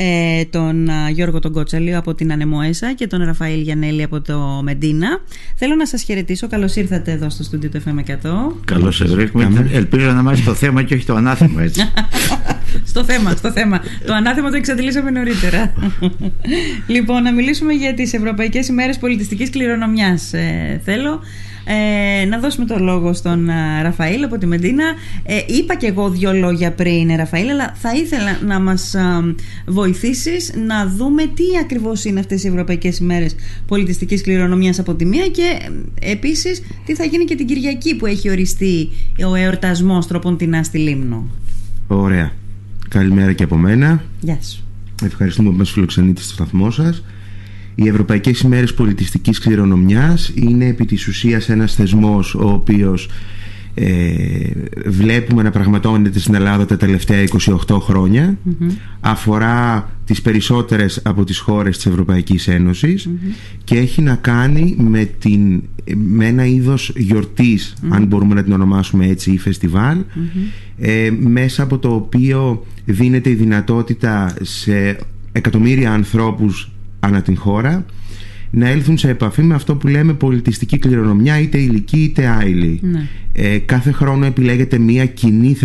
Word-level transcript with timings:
ε, 0.00 0.44
τον 0.44 0.88
Γιώργο 1.10 1.38
τον 1.38 1.52
Κότσαλη 1.52 1.94
από 1.94 2.14
την 2.14 2.32
Ανεμοέσα 2.32 2.92
και 2.92 3.06
τον 3.06 3.24
Ραφαήλ 3.24 3.60
Γιανέλη 3.60 4.02
από 4.02 4.20
το 4.20 4.60
Μεντίνα. 4.62 5.08
Θέλω 5.54 5.74
να 5.74 5.86
σας 5.86 6.02
χαιρετήσω. 6.02 6.48
Καλώς 6.48 6.76
ήρθατε 6.76 7.12
εδώ 7.12 7.30
στο 7.30 7.42
στούντιο 7.42 7.70
του 7.70 7.82
FM100. 7.84 8.54
Καλώς 8.64 8.96
σας 8.96 9.14
βρίσκουμε. 9.14 9.68
Ελπίζω 9.72 10.12
να 10.12 10.22
μάθεις 10.22 10.44
το 10.44 10.54
θέμα 10.54 10.82
και 10.82 10.94
όχι 10.94 11.04
το 11.04 11.14
ανάθεμα 11.14 11.62
έτσι. 11.62 11.82
στο 12.90 13.04
θέμα, 13.04 13.30
στο 13.30 13.50
θέμα. 13.50 13.80
το 14.06 14.14
ανάθεμα 14.14 14.50
το 14.50 14.56
εξαντλήσαμε 14.56 15.10
νωρίτερα. 15.10 15.72
λοιπόν, 16.86 17.22
να 17.22 17.32
μιλήσουμε 17.32 17.72
για 17.72 17.94
τις 17.94 18.12
Ευρωπαϊκές 18.12 18.68
ημέρες 18.68 18.98
πολιτιστικής 18.98 19.50
κληρονομιάς. 19.50 20.32
Ε, 20.32 20.80
θέλω 20.84 21.20
ε, 21.70 22.24
να 22.24 22.38
δώσουμε 22.38 22.66
το 22.66 22.78
λόγο 22.78 23.12
στον 23.12 23.48
ε, 23.48 23.82
Ραφαήλ 23.82 24.24
από 24.24 24.38
τη 24.38 24.46
Μεντίνα. 24.46 24.84
Ε, 25.22 25.38
είπα 25.46 25.74
και 25.74 25.86
εγώ 25.86 26.10
δύο 26.10 26.32
λόγια 26.32 26.72
πριν, 26.72 27.16
Ραφαήλ, 27.16 27.48
αλλά 27.48 27.74
θα 27.76 27.94
ήθελα 27.94 28.38
να 28.46 28.60
μας 28.60 28.94
ε, 28.94 29.34
βοηθήσεις 29.66 30.54
να 30.66 30.86
δούμε 30.86 31.22
τι 31.22 31.44
ακριβώς 31.62 32.04
είναι 32.04 32.20
αυτές 32.20 32.44
οι 32.44 32.48
Ευρωπαϊκές 32.48 32.98
ημέρες 32.98 33.34
πολιτιστικής 33.66 34.22
κληρονομιάς 34.22 34.78
από 34.78 34.94
τη 34.94 35.04
μία 35.04 35.26
και 35.26 35.42
ε, 36.00 36.10
επίσης 36.10 36.62
τι 36.86 36.94
θα 36.94 37.04
γίνει 37.04 37.24
και 37.24 37.34
την 37.34 37.46
Κυριακή 37.46 37.96
που 37.96 38.06
έχει 38.06 38.30
οριστεί 38.30 38.88
ο 39.30 39.34
εορτασμός 39.34 40.06
τροποντινά 40.06 40.62
στη 40.62 40.78
Λίμνο. 40.78 41.26
Ωραία. 41.86 42.32
Καλημέρα 42.88 43.32
και 43.32 43.42
από 43.42 43.56
μένα. 43.56 44.02
Γεια 44.20 44.38
σου. 44.42 44.62
Ευχαριστούμε 45.04 45.50
που 45.50 45.56
μας 45.56 45.70
φιλοξενείτε 45.70 46.22
στο 46.22 46.32
σταθμό 46.34 46.70
σας. 46.70 47.02
Οι 47.80 47.88
Ευρωπαϊκές 47.88 48.40
ημέρες 48.40 48.74
πολιτιστικής 48.74 49.38
κληρονομιάς 49.38 50.32
είναι 50.34 50.66
επί 50.66 50.84
της 50.84 51.08
ουσίας 51.08 51.48
ένας 51.48 51.74
θεσμός 51.74 52.34
ο 52.34 52.48
οποίος 52.48 53.08
ε, 53.74 54.50
βλέπουμε 54.86 55.42
να 55.42 55.50
πραγματώνεται 55.50 56.18
στην 56.18 56.34
Ελλάδα 56.34 56.66
τα 56.66 56.76
τελευταία 56.76 57.24
28 57.68 57.78
χρονια 57.80 58.38
αφορά 59.00 59.90
τις 60.04 60.22
περισσότερες 60.22 61.00
από 61.04 61.24
τις 61.24 61.38
χώρες 61.38 61.76
της 61.76 61.86
Ευρωπαϊκής 61.86 62.48
και 63.64 63.78
έχει 63.78 64.02
να 64.02 64.14
κάνει 64.14 64.76
με, 64.78 65.04
την, 65.04 65.62
με 65.94 66.26
ένα 66.26 66.46
είδος 66.46 66.92
αν 67.88 68.06
μπορούμε 68.06 68.34
να 68.34 68.42
την 68.42 68.52
ονομάσουμε 68.52 69.06
έτσι 69.06 69.30
ή 69.30 69.38
φεστιβάλ 69.38 69.98
ε, 70.78 71.10
μέσα 71.20 71.62
από 71.62 71.78
το 71.78 71.94
οποίο 71.94 72.66
δίνεται 72.84 73.30
η 73.30 73.34
δυνατότητα 73.34 74.34
σε 74.42 74.98
εκατομμύρια 75.32 75.92
ανθρώπους 75.92 76.70
ανά 77.00 77.22
την 77.22 77.36
χώρα 77.36 77.84
να 78.50 78.68
έλθουν 78.68 78.98
σε 78.98 79.08
επαφή 79.08 79.42
με 79.42 79.54
αυτό 79.54 79.76
που 79.76 79.86
λέμε 79.86 80.12
πολιτιστική 80.12 80.78
κληρονομιά 80.78 81.40
είτε 81.40 81.58
ηλική 81.58 82.02
είτε 82.02 82.26
άειλη. 82.26 82.80
Ναι. 82.82 83.08
Ε, 83.32 83.58
κάθε 83.58 83.92
χρόνο 83.92 84.24
επιλέγεται 84.24 84.78
μια 84.78 85.06
κοινή 85.06 85.56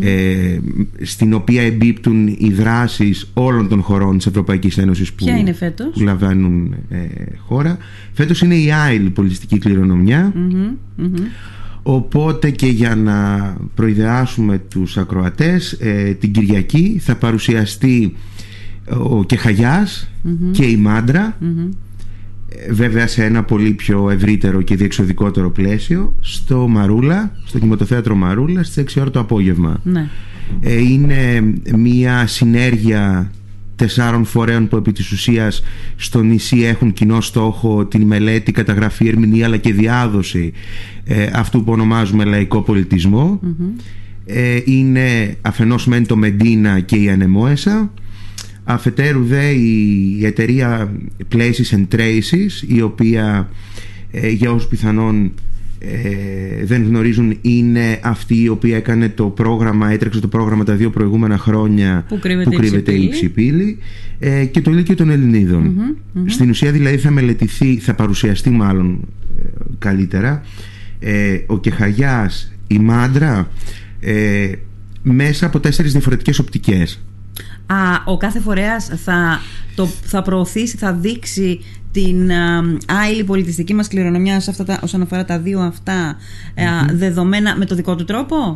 ε, 0.00 0.58
στην 1.02 1.32
οποία 1.32 1.62
εμπίπτουν 1.62 2.26
οι 2.26 2.50
δράσεις 2.52 3.30
όλων 3.34 3.68
των 3.68 3.82
χωρών 3.82 4.16
της 4.16 4.26
Ευρωπαϊκής 4.26 4.78
Ένωσης 4.78 5.12
που, 5.12 5.24
Ποια 5.24 5.36
είναι 5.36 5.52
φέτος; 5.52 5.92
που 5.92 6.00
λαμβάνουν 6.00 6.74
ε, 6.88 6.98
χώρα. 7.46 7.78
Φέτος 8.12 8.40
είναι 8.40 8.54
η 8.54 8.72
άειλη 8.72 9.10
πολιτιστική 9.10 9.58
Οπότε 11.86 12.50
και 12.50 12.66
για 12.66 12.96
να 12.96 13.56
προειδεάσουμε 13.74 14.58
τους 14.58 14.96
ακροατές 14.96 15.72
ε, 15.72 16.16
την 16.20 16.32
Κυριακή 16.32 17.00
θα 17.00 17.16
παρουσιαστεί 17.16 18.14
ο 18.88 19.24
κεχαγιας 19.24 20.10
και 20.50 20.64
η 20.64 20.76
μαντρα 20.76 21.36
βέβαια 22.70 23.06
σε 23.06 23.24
ένα 23.24 23.42
πολύ 23.42 23.70
πιο 23.70 24.10
ευρύτερο 24.10 24.62
και 24.62 24.76
διεξοδικότερο 24.76 25.50
πλαίσιο 25.50 26.14
στο 26.20 26.68
Μαρούλα, 26.68 27.36
στο 27.44 27.58
κινηματοθέατρο 27.58 28.14
Μαρούλα 28.14 28.62
στις 28.62 28.96
6 28.96 29.00
ώρα 29.00 29.10
το 29.10 29.20
απόγευμα. 29.20 29.80
Ναι. 29.82 30.08
ε, 30.60 30.82
είναι 30.82 31.52
μια 31.76 32.26
συνέργεια 32.26 33.30
τεσσάρων 33.76 34.24
φορέων 34.24 34.68
που 34.68 34.76
επί 34.76 34.92
της 34.92 35.10
ουσίας 35.10 35.62
στο 35.96 36.22
νησί 36.22 36.62
έχουν 36.62 36.92
κοινό 36.92 37.20
στόχο 37.20 37.86
την 37.86 38.02
μελέτη, 38.02 38.52
καταγραφή, 38.52 39.08
ερμηνεία 39.08 39.46
αλλά 39.46 39.56
και 39.56 39.72
διάδοση 39.72 40.52
ε, 41.04 41.26
αυτού 41.32 41.64
που 41.64 41.72
ονομάζουμε 41.72 42.24
λαϊκό 42.24 42.64
ε, 44.26 44.60
είναι 44.64 45.36
αφενός 45.40 45.86
μεν 45.86 46.06
το 46.06 46.16
Μεντίνα 46.16 46.80
και 46.80 46.96
η 46.96 47.10
Ανεμόεσα 47.10 47.90
Αφετέρου 48.64 49.24
δε 49.24 49.50
η 49.50 50.26
εταιρεία 50.26 50.92
Places 51.34 51.74
and 51.74 51.86
Traces 51.94 52.68
η 52.68 52.80
οποία 52.80 53.48
ε, 54.10 54.28
για 54.28 54.52
όσους 54.52 54.68
πιθανόν 54.68 55.32
ε, 55.78 56.64
δεν 56.64 56.84
γνωρίζουν 56.84 57.38
είναι 57.40 58.00
αυτή 58.02 58.42
η 58.42 58.48
οποία 58.48 58.76
έκανε 58.76 59.08
το 59.08 59.26
πρόγραμμα, 59.26 59.90
έτρεξε 59.90 60.20
το 60.20 60.28
πρόγραμμα 60.28 60.64
τα 60.64 60.74
δύο 60.74 60.90
προηγούμενα 60.90 61.38
χρόνια 61.38 62.04
που 62.08 62.18
κρύβεται, 62.18 62.92
η 62.92 63.08
Ψηπίλη 63.08 63.78
ε, 64.18 64.44
και 64.44 64.60
το 64.60 64.70
Λύκειο 64.70 64.94
των 64.94 65.10
ελληνιδων 65.10 65.74
Στην 66.26 66.50
ουσία 66.50 66.72
δηλαδή 66.72 66.96
θα 66.96 67.10
μελετηθεί, 67.10 67.78
θα 67.78 67.94
παρουσιαστεί 67.94 68.50
μάλλον 68.50 69.00
ε, 69.38 69.48
καλύτερα 69.78 70.42
ο 71.46 71.58
Κεχαγιάς, 71.58 72.52
η 72.66 72.78
Μάντρα 72.78 73.50
μέσα 75.02 75.46
από 75.46 75.60
τέσσερις 75.60 75.92
διαφορετικές 75.92 76.38
οπτικές 76.38 77.02
α, 77.66 77.76
ο 78.04 78.16
κάθε 78.16 78.40
φορέας 78.40 78.90
θα, 79.04 79.40
το, 79.74 79.86
θα 79.86 80.22
προωθήσει, 80.22 80.76
θα 80.76 80.92
δείξει 80.92 81.60
την 81.92 82.30
άειλη 82.86 83.24
πολιτιστική 83.24 83.74
μας 83.74 83.88
κληρονομιά 83.88 84.40
σε 84.40 84.50
αυτά 84.50 84.64
τα, 84.64 84.78
όσον 84.82 85.02
αφορά 85.02 85.24
τα 85.24 85.38
δύο 85.38 85.60
αυτά 85.60 86.16
δεδομένα 86.92 87.56
με 87.56 87.64
το 87.64 87.74
δικό 87.74 87.94
του 87.96 88.04
τρόπο; 88.04 88.54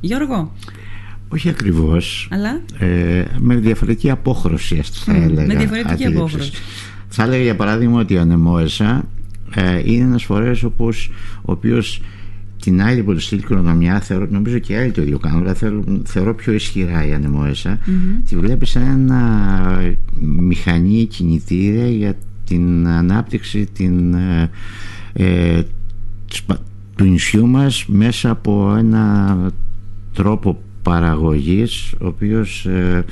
Γιώργο; 0.00 0.52
Όχι 1.28 1.48
ακριβώς. 1.48 2.28
Αλλά; 2.30 2.60
Ε, 2.78 3.24
με 3.38 3.56
διαφορετική 3.56 4.10
απόχρωση 4.10 4.82
θα 4.92 5.14
έλεγα 5.14 5.46
με 5.46 5.54
διαφορετική 5.54 6.06
απόχρωση. 6.06 6.52
Θα 7.08 7.22
έλεγα 7.22 7.42
για 7.42 7.56
παράδειγμα 7.56 8.00
ότι 8.00 8.14
η 8.14 8.18
Ανεμόεσα 8.18 9.04
ε, 9.54 9.80
είναι 9.84 10.04
ένας 10.04 10.24
φορέας 10.24 10.62
όπως, 10.62 11.10
ο 11.36 11.52
οποίος 11.52 12.02
την 12.64 12.82
άλλη 12.82 13.02
πολιτιστική 13.02 13.42
κληρονομιά, 13.42 14.00
θεωρώ, 14.00 14.26
νομίζω 14.30 14.58
και 14.58 14.72
οι 14.72 14.76
άλλοι 14.76 14.90
το 14.90 15.02
ίδιο 15.02 15.18
κάνουν, 15.18 15.42
αλλά 15.42 15.54
θεωρώ, 15.54 15.84
θεωρώ 16.04 16.34
πιο 16.34 16.52
ισχυρά 16.52 17.06
η 17.06 17.12
ανεμόεσα. 17.12 17.78
Mm-hmm. 17.78 18.22
Τη 18.28 18.36
βλέπεις 18.36 18.70
σαν 18.70 18.82
ένα 18.82 19.94
μηχανή 20.20 21.04
κινητήρια 21.04 21.88
για 21.88 22.14
την 22.44 22.88
ανάπτυξη 22.88 23.66
την, 23.72 24.14
ε, 24.14 24.50
ε 25.12 25.62
του 26.96 27.04
νησιού 27.04 27.46
μας 27.46 27.86
μέσα 27.86 28.30
από 28.30 28.74
ένα 28.78 29.36
τρόπο 30.14 30.62
παραγωγής 30.82 31.92
ο 32.00 32.06
οποίος 32.06 32.66
ε, 32.66 33.04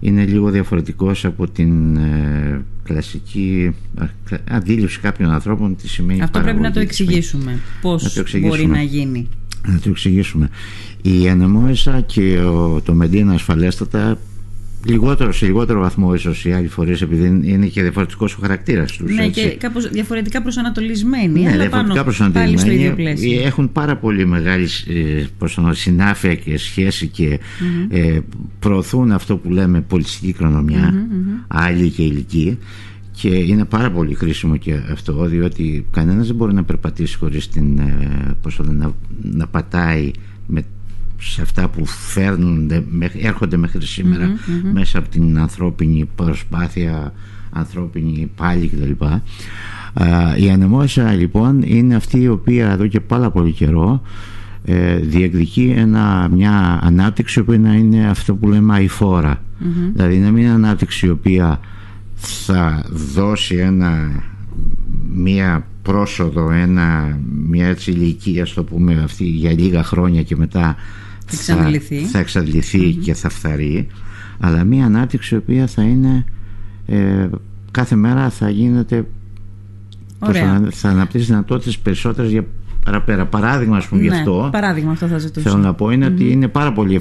είναι 0.00 0.24
λίγο 0.24 0.50
διαφορετικός 0.50 1.24
από 1.24 1.48
την 1.48 1.96
ε, 1.96 2.64
κλασική 2.82 3.74
αντίληψη 4.48 5.00
κάποιων 5.00 5.30
ανθρώπων 5.30 5.76
τι 5.76 5.88
σημαίνει 5.88 6.22
Αυτό 6.22 6.40
πρέπει 6.40 6.60
να 6.60 6.70
το 6.70 6.80
εξηγήσουμε. 6.80 7.60
πώς 7.80 8.22
μπορεί 8.40 8.66
να 8.66 8.82
γίνει. 8.82 9.28
Να 9.66 9.78
το 9.78 9.88
εξηγήσουμε. 9.90 10.48
Η 11.02 11.28
ανεμόησα 11.28 12.00
και 12.00 12.38
ο, 12.38 12.80
το 12.80 12.94
Μεντίνα 12.94 13.32
ασφαλέστατα 13.32 14.18
λιγότερο, 14.86 15.32
σε 15.32 15.46
λιγότερο 15.46 15.80
βαθμό 15.80 16.14
ίσως 16.14 16.44
οι 16.44 16.52
άλλοι 16.52 16.68
φορείς 16.68 17.02
επειδή 17.02 17.40
είναι 17.42 17.66
και 17.66 17.82
διαφορετικός 17.82 18.34
ο 18.34 18.38
χαρακτήρας 18.40 18.92
τους. 18.92 19.14
Ναι, 19.14 19.24
έτσι. 19.24 19.40
και 19.40 19.48
κάπως 19.48 19.88
διαφορετικά 19.88 20.42
προσανατολισμένοι. 20.42 21.40
Ναι, 21.40 21.56
διαφορετικά 21.56 22.02
προσανατολισμένοι. 22.02 23.40
Έχουν 23.44 23.72
πάρα 23.72 23.96
πολύ 23.96 24.26
μεγάλη 24.26 24.68
ε, 24.88 25.72
συνάφεια 25.72 26.34
και 26.34 26.58
σχέση 26.58 27.06
και 27.06 27.40
mm-hmm. 27.40 27.96
ε, 27.96 28.18
προωθούν 28.58 29.12
αυτό 29.12 29.36
που 29.36 29.50
λέμε 29.50 29.80
πολιτιστική 29.80 30.32
κληρονομιά, 30.32 30.92
mm-hmm, 30.94 31.44
άλλη 31.46 31.90
και 31.90 32.02
ηλική. 32.02 32.58
Και 33.20 33.28
είναι 33.28 33.64
πάρα 33.64 33.90
πολύ 33.90 34.14
χρήσιμο 34.14 34.56
και 34.56 34.74
αυτό, 34.92 35.24
διότι 35.24 35.86
κανένας 35.90 36.26
δεν 36.26 36.36
μπορεί 36.36 36.54
να 36.54 36.64
περπατήσει 36.64 37.16
χωρίς 37.16 37.48
την, 37.48 37.78
ε, 37.78 38.36
πώς 38.42 38.60
να, 38.64 38.92
να 39.22 39.46
πατάει 39.46 40.10
με 40.46 40.64
σε 41.32 41.42
αυτά 41.42 41.68
που 41.68 41.86
φέρνουν, 41.86 42.70
έρχονται 43.20 43.56
μέχρι 43.56 43.80
μέσα 44.72 44.98
από 44.98 45.08
την 45.08 45.38
ανθρώπινη 45.38 46.08
προσπάθεια, 46.14 47.12
ανθρώπινη 47.50 48.30
πάλι 48.36 48.68
κτλ. 48.68 49.04
Η 50.44 50.50
ανεμόσα 50.50 51.12
λοιπόν 51.12 51.62
είναι 51.62 51.94
αυτή 51.94 52.20
η 52.20 52.28
οποία 52.28 52.70
εδώ 52.70 52.86
και 52.86 53.00
πάρα 53.00 53.30
πολύ 53.30 53.52
καιρό 53.52 54.02
ε, 54.64 54.96
διεκδικεί 54.96 55.74
ένα, 55.76 56.28
μια 56.32 56.80
ανάπτυξη 56.82 57.42
που 57.42 57.52
να 57.52 57.74
είναι 57.74 58.08
αυτό 58.08 58.34
που 58.34 58.48
λέμε 58.48 58.74
αηφόρα. 58.74 59.42
Δηλαδή 59.92 60.16
να 60.16 60.30
μην 60.30 60.42
είναι 60.42 60.52
ανάπτυξη 60.52 61.06
η 61.06 61.10
οποία 61.10 61.60
θα 62.14 62.84
δώσει 62.90 63.54
ένα, 63.54 64.22
μια 65.14 65.66
πρόσοδο, 65.82 66.50
ένα, 66.50 67.18
μια 67.48 67.66
έτσι 67.66 67.90
ηλικία, 67.90 68.46
το 68.54 68.64
πούμε 68.64 69.00
αυτή 69.04 69.24
για 69.24 69.52
λίγα 69.52 69.84
χρόνια 69.84 70.22
και 70.22 70.36
μετά 70.36 70.76
θα 72.10 72.18
εξαντληθεί, 72.18 72.92
και 72.92 73.14
θα 73.14 73.28
φθαρεί 73.28 73.86
αλλά 74.40 74.64
μια 74.64 74.84
ανάπτυξη 74.84 75.34
η 75.34 75.38
οποία 75.38 75.66
θα 75.66 75.82
είναι 75.82 76.24
ε, 76.86 77.28
κάθε 77.70 77.94
μέρα 77.94 78.30
θα 78.30 78.50
γίνεται 78.50 79.06
θα, 80.18 80.68
θα 80.70 80.88
αναπτύσσει 80.88 81.24
δυνατότητες 81.24 81.78
περισσότερες 81.78 82.30
για 82.30 82.44
παραπέρα. 82.84 83.26
Παράδειγμα, 83.26 83.76
ας 83.76 83.86
πούμε, 83.86 84.00
ναι, 84.02 84.08
γι' 84.08 84.14
αυτό. 84.14 84.48
Παράδειγμα, 84.52 84.90
αυτό 84.90 85.06
θα 85.06 85.18
ζητούσα. 85.18 85.50
Θέλω 85.50 85.62
να 85.62 85.74
πω 85.74 85.90
είναι 85.90 86.06
ότι 86.06 86.30
είναι 86.30 86.48
πάρα 86.48 86.72
πολύ 86.72 87.00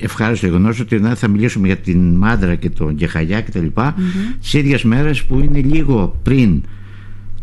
ευχάριστο 0.00 0.46
γεγονός 0.46 0.80
ότι 0.80 1.00
θα 1.14 1.28
μιλήσουμε 1.28 1.66
για 1.66 1.76
την 1.76 2.14
Μάντρα 2.14 2.54
και 2.54 2.70
τον 2.70 2.94
Κεχαγιά 2.94 3.42
κτλ. 3.42 3.66
Mm-hmm. 3.74 3.92
τις 4.40 4.54
ίδιες 4.54 4.82
μέρες 4.82 5.24
που 5.24 5.38
είναι 5.38 5.60
λίγο 5.60 6.18
πριν 6.22 6.62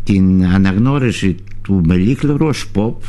την 0.04 0.46
αναγνώριση 0.46 1.36
του 1.70 1.82
Μελίκλωρου 1.86 2.46
ω 2.46 2.52
ΠΟΠ 2.72 3.02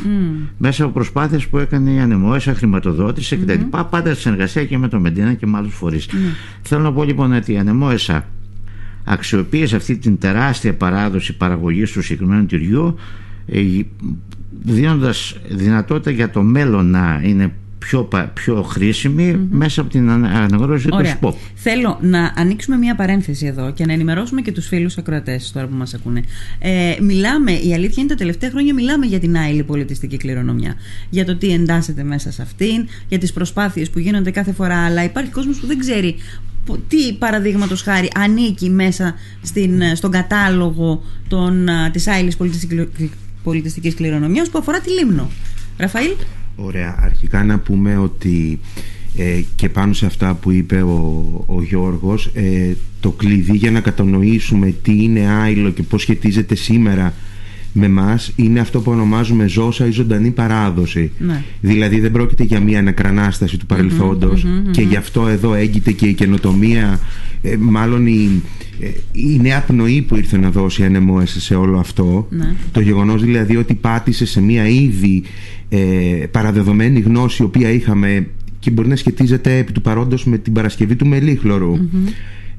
μέσα 0.58 0.84
από 0.84 0.94
προσπάθειες 0.94 1.48
που 1.48 1.58
έκανε 1.58 1.92
η 1.92 2.00
Ανεμόεσα, 2.00 2.54
χρηματοδότησε 2.54 3.40
mm-hmm. 3.42 3.58
κτλ. 3.69 3.78
Πάντα 3.90 4.13
σε 4.13 4.22
συνεργασία 4.22 4.66
και 4.66 4.78
με 4.78 4.88
τον 4.88 5.02
Μεντίνα 5.02 5.34
και 5.34 5.46
με 5.46 5.58
άλλους 5.58 5.74
φορείς. 5.74 6.10
Θέλω 6.62 6.81
να 6.81 6.94
πω 6.94 7.04
λοιπόν 7.04 7.34
ότι 7.34 7.54
η 7.54 7.58
Ανεμόεσα 7.58 8.25
αξιοποίησε 9.04 9.75
αυτή 9.75 9.98
την 9.98 10.18
τεράστια 10.18 10.74
παράδοση 10.74 11.38
παραγωγής 11.38 11.92
του 11.92 12.02
συγκεκριμένου 12.02 12.46
τυριού 12.46 12.96
ε, 13.46 13.62
δίνοντας 14.63 15.38
δυνατότητα 15.50 16.12
για 16.12 16.30
το 16.30 16.42
μέλλον 16.42 16.90
να 16.90 17.22
είναι 17.24 17.54
πιο, 17.86 18.07
πιο 18.33 18.62
χρησιμη 18.62 19.48
μέσα 19.50 19.81
από 19.81 19.89
την 19.89 20.10
αναγνώριση 20.10 20.88
του 20.88 21.06
ΣΠΟΠ. 21.06 21.38
Θέλω 21.56 21.98
να 22.01 22.33
ανοίξουμε 22.36 22.78
μια 22.78 22.95
παρένθεση 22.95 23.45
εδώ 23.45 23.72
και 23.72 23.86
να 23.86 23.94
ενημερώσουμε 23.94 24.42
και 24.42 24.51
τους 24.51 24.68
φίλους 24.68 24.98
ακροατές 24.98 25.51
τώρα 25.51 25.68
που 25.68 25.75
μας 25.75 25.94
ακούνε. 25.94 26.22
Ε, 26.60 26.95
μιλάμε, 27.01 27.51
η 27.51 27.74
αλήθεια 27.74 28.04
είναι 28.04 28.07
τα 28.07 28.16
τελευταία 28.16 28.50
χρόνια 28.50 28.74
μιλάμε 28.74 29.06
για 29.06 29.19
την 29.19 29.38
άειλη 29.38 29.63
πολιτιστική 29.63 30.18
κληρονομιά. 30.18 30.75
Για 31.10 31.25
το 31.25 31.36
τι 31.36 31.54
εντάσσεται 31.54 32.04
μέσα 32.04 32.31
σε 32.31 32.42
αυτήν, 32.42 32.88
για 33.07 33.18
τις 33.18 33.33
προσπάθειες 33.33 33.89
που 33.89 34.00
γίνονται 34.00 34.31
κάθε 34.31 34.51
φορά, 34.51 34.86
αλλά 34.86 35.04
υπάρχει 35.04 35.30
κόσμος 35.30 35.60
που 35.60 35.68
δεν 35.68 35.80
ξέρει 35.80 36.16
τι 36.88 37.13
παραδείγματος 37.13 37.81
χάρη 37.81 38.07
ανήκει 38.16 38.69
μέσα 38.69 39.16
στην, 39.42 39.81
στον 39.95 40.12
κατάλογο 40.12 41.04
των, 41.27 41.68
της 41.92 42.07
άειλης 42.07 42.38
πολιτιστικής 43.44 43.95
κληρονομιάς 43.95 44.50
που 44.50 44.57
αφορά 44.57 44.80
τη 44.80 44.89
Λίμνο. 44.89 45.30
Ραφαήλ; 45.77 46.12
Ωραία. 46.63 46.96
Αρχικά 47.00 47.44
να 47.44 47.60
πούμε 47.60 47.98
ότι 47.98 48.60
ε, 49.18 49.42
και 49.56 49.69
πάνω 49.69 49.94
σε 49.94 50.06
αυτά 50.06 50.34
που 50.34 50.52
είπε 50.52 50.81
ο, 50.81 51.25
ο 51.46 51.62
Γιώργος 51.62 52.31
ε, 52.34 52.74
το 53.00 53.12
κλειδί 53.12 53.58
για 53.58 53.72
να 53.72 53.80
κατανοήσουμε 53.80 54.75
τι 54.84 55.04
είναι 55.04 55.28
άειλο 55.28 55.69
και 55.69 55.84
πώς 55.84 56.02
σχετίζεται 56.02 56.56
σήμερα 56.56 57.13
με 57.74 57.86
εμά 57.86 58.20
είναι 58.36 58.60
αυτό 58.60 58.82
που 58.82 58.92
ονομάζουμε 58.92 59.48
ζώσα 59.48 59.88
ή 59.88 59.92
ζωντανή 59.92 60.32
παράδοση. 60.32 61.12
Ναι. 61.18 61.44
Δηλαδή 61.62 62.00
δεν 62.00 62.12
πρόκειται 62.12 62.44
για 62.44 62.60
μια 62.60 62.80
ανακρανάσταση 62.80 63.58
του 63.58 63.66
παρελθοντος 63.66 64.46
και 64.72 64.82
γι' 64.82 64.96
αυτό 64.96 65.28
εδώ 65.28 65.54
έγκυται 65.54 65.92
και 65.92 66.06
η 66.06 66.14
καινοτομία, 66.14 67.00
ε, 67.42 67.56
μάλλον 67.60 68.08
η, 68.08 68.42
ε, 68.80 68.88
η 69.12 69.40
νέα 69.42 69.60
πνοή 69.60 70.02
που 70.02 70.16
ήρθε 70.16 70.38
να 70.38 70.50
δώσει 70.50 70.84
ένα 70.84 71.24
σε 71.26 71.56
όλο 71.56 71.80
αυτό. 71.80 72.28
Ναι. 72.30 72.56
Το 72.72 72.80
γεγονός 72.80 73.24
δηλαδή 73.24 73.56
ότι 73.56 73.74
πάτησε 73.74 74.26
σε 74.26 74.42
μια 74.42 74.68
ήδη 74.68 75.24
ε, 75.70 75.80
παραδεδομένη 76.32 77.00
γνώση 77.00 77.42
η 77.42 77.46
οποία 77.46 77.70
είχαμε 77.70 78.28
και 78.60 78.72
μπορεί 78.72 78.88
να 78.88 78.96
σχετίζεται 78.96 79.58
επί 79.58 79.72
του 79.72 79.82
παρόντος 79.82 80.26
με 80.26 80.38
την 80.38 80.54
Παρασκευή 80.54 80.96
του 80.96 81.08
μελιχλωρου 81.08 81.78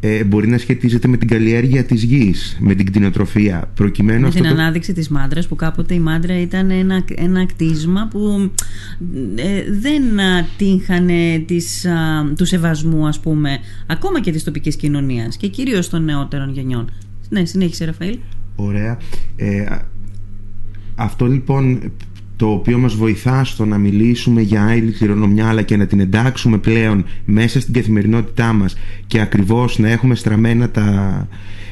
ε, 0.05 0.25
μπορεί 0.25 0.49
να 0.49 0.59
σχετίζεται 0.59 1.09
με 1.09 1.17
την 1.17 1.29
καλλιέργεια 1.29 1.85
της 1.85 2.03
γης, 2.03 2.57
με 2.61 2.75
την 2.75 2.87
κτηνοτροφία. 2.87 3.71
Προκειμένου 3.75 4.21
με 4.21 4.31
την 4.31 4.43
το... 4.43 4.49
ανάδειξη 4.49 4.93
της 4.93 5.09
μάντρας 5.09 5.49
που 5.49 5.57
κάποτε 5.57 5.95
η 5.95 5.99
μάντρα 6.01 6.41
ήταν 6.41 6.71
ένα, 6.71 7.05
ένα 7.15 7.47
κτίσμα 7.47 8.09
που 8.11 8.51
ε, 9.35 9.65
δεν 9.81 10.03
τύχανε 10.57 11.39
της, 11.47 11.87
τους 12.37 12.49
σεβασμού 12.49 13.07
ας 13.07 13.21
πούμε 13.21 13.59
ακόμα 13.87 14.21
και 14.21 14.33
της 14.33 14.45
τοπικής 14.45 14.77
κοινωνίας 14.77 15.37
και 15.37 15.49
κυρίως 15.49 15.89
των 15.89 16.05
νεότερων 16.05 16.53
γενιών. 16.53 16.91
Ναι, 17.29 17.45
συνέχισε 17.45 17.85
Ραφαήλ. 17.85 18.19
Ωραία. 18.57 18.99
Ε, 19.37 19.65
αυτό 20.95 21.27
λοιπόν 21.27 21.93
το 22.43 22.51
οποίο 22.51 22.79
μας 22.79 22.95
βοηθά 22.95 23.45
στο 23.45 23.65
να 23.65 23.79
μιλήσουμε 23.79 24.41
για 24.41 24.67
άλλη 24.67 24.93
κληρονομιά 24.93 25.49
αλλά 25.49 25.63
και 25.63 25.77
να 25.77 25.87
την 25.87 26.01
εντάξουμε 26.01 26.59
πλέον 26.59 27.05
μέσα 27.25 27.61
στην 27.61 27.75
καθημερινότητά 27.75 28.53
μας 28.53 28.77
και 29.07 29.21
ακριβώς 29.21 29.79
να 29.79 29.91
έχουμε 29.91 30.15
στραμμένα 30.15 30.71
τα, 30.71 31.29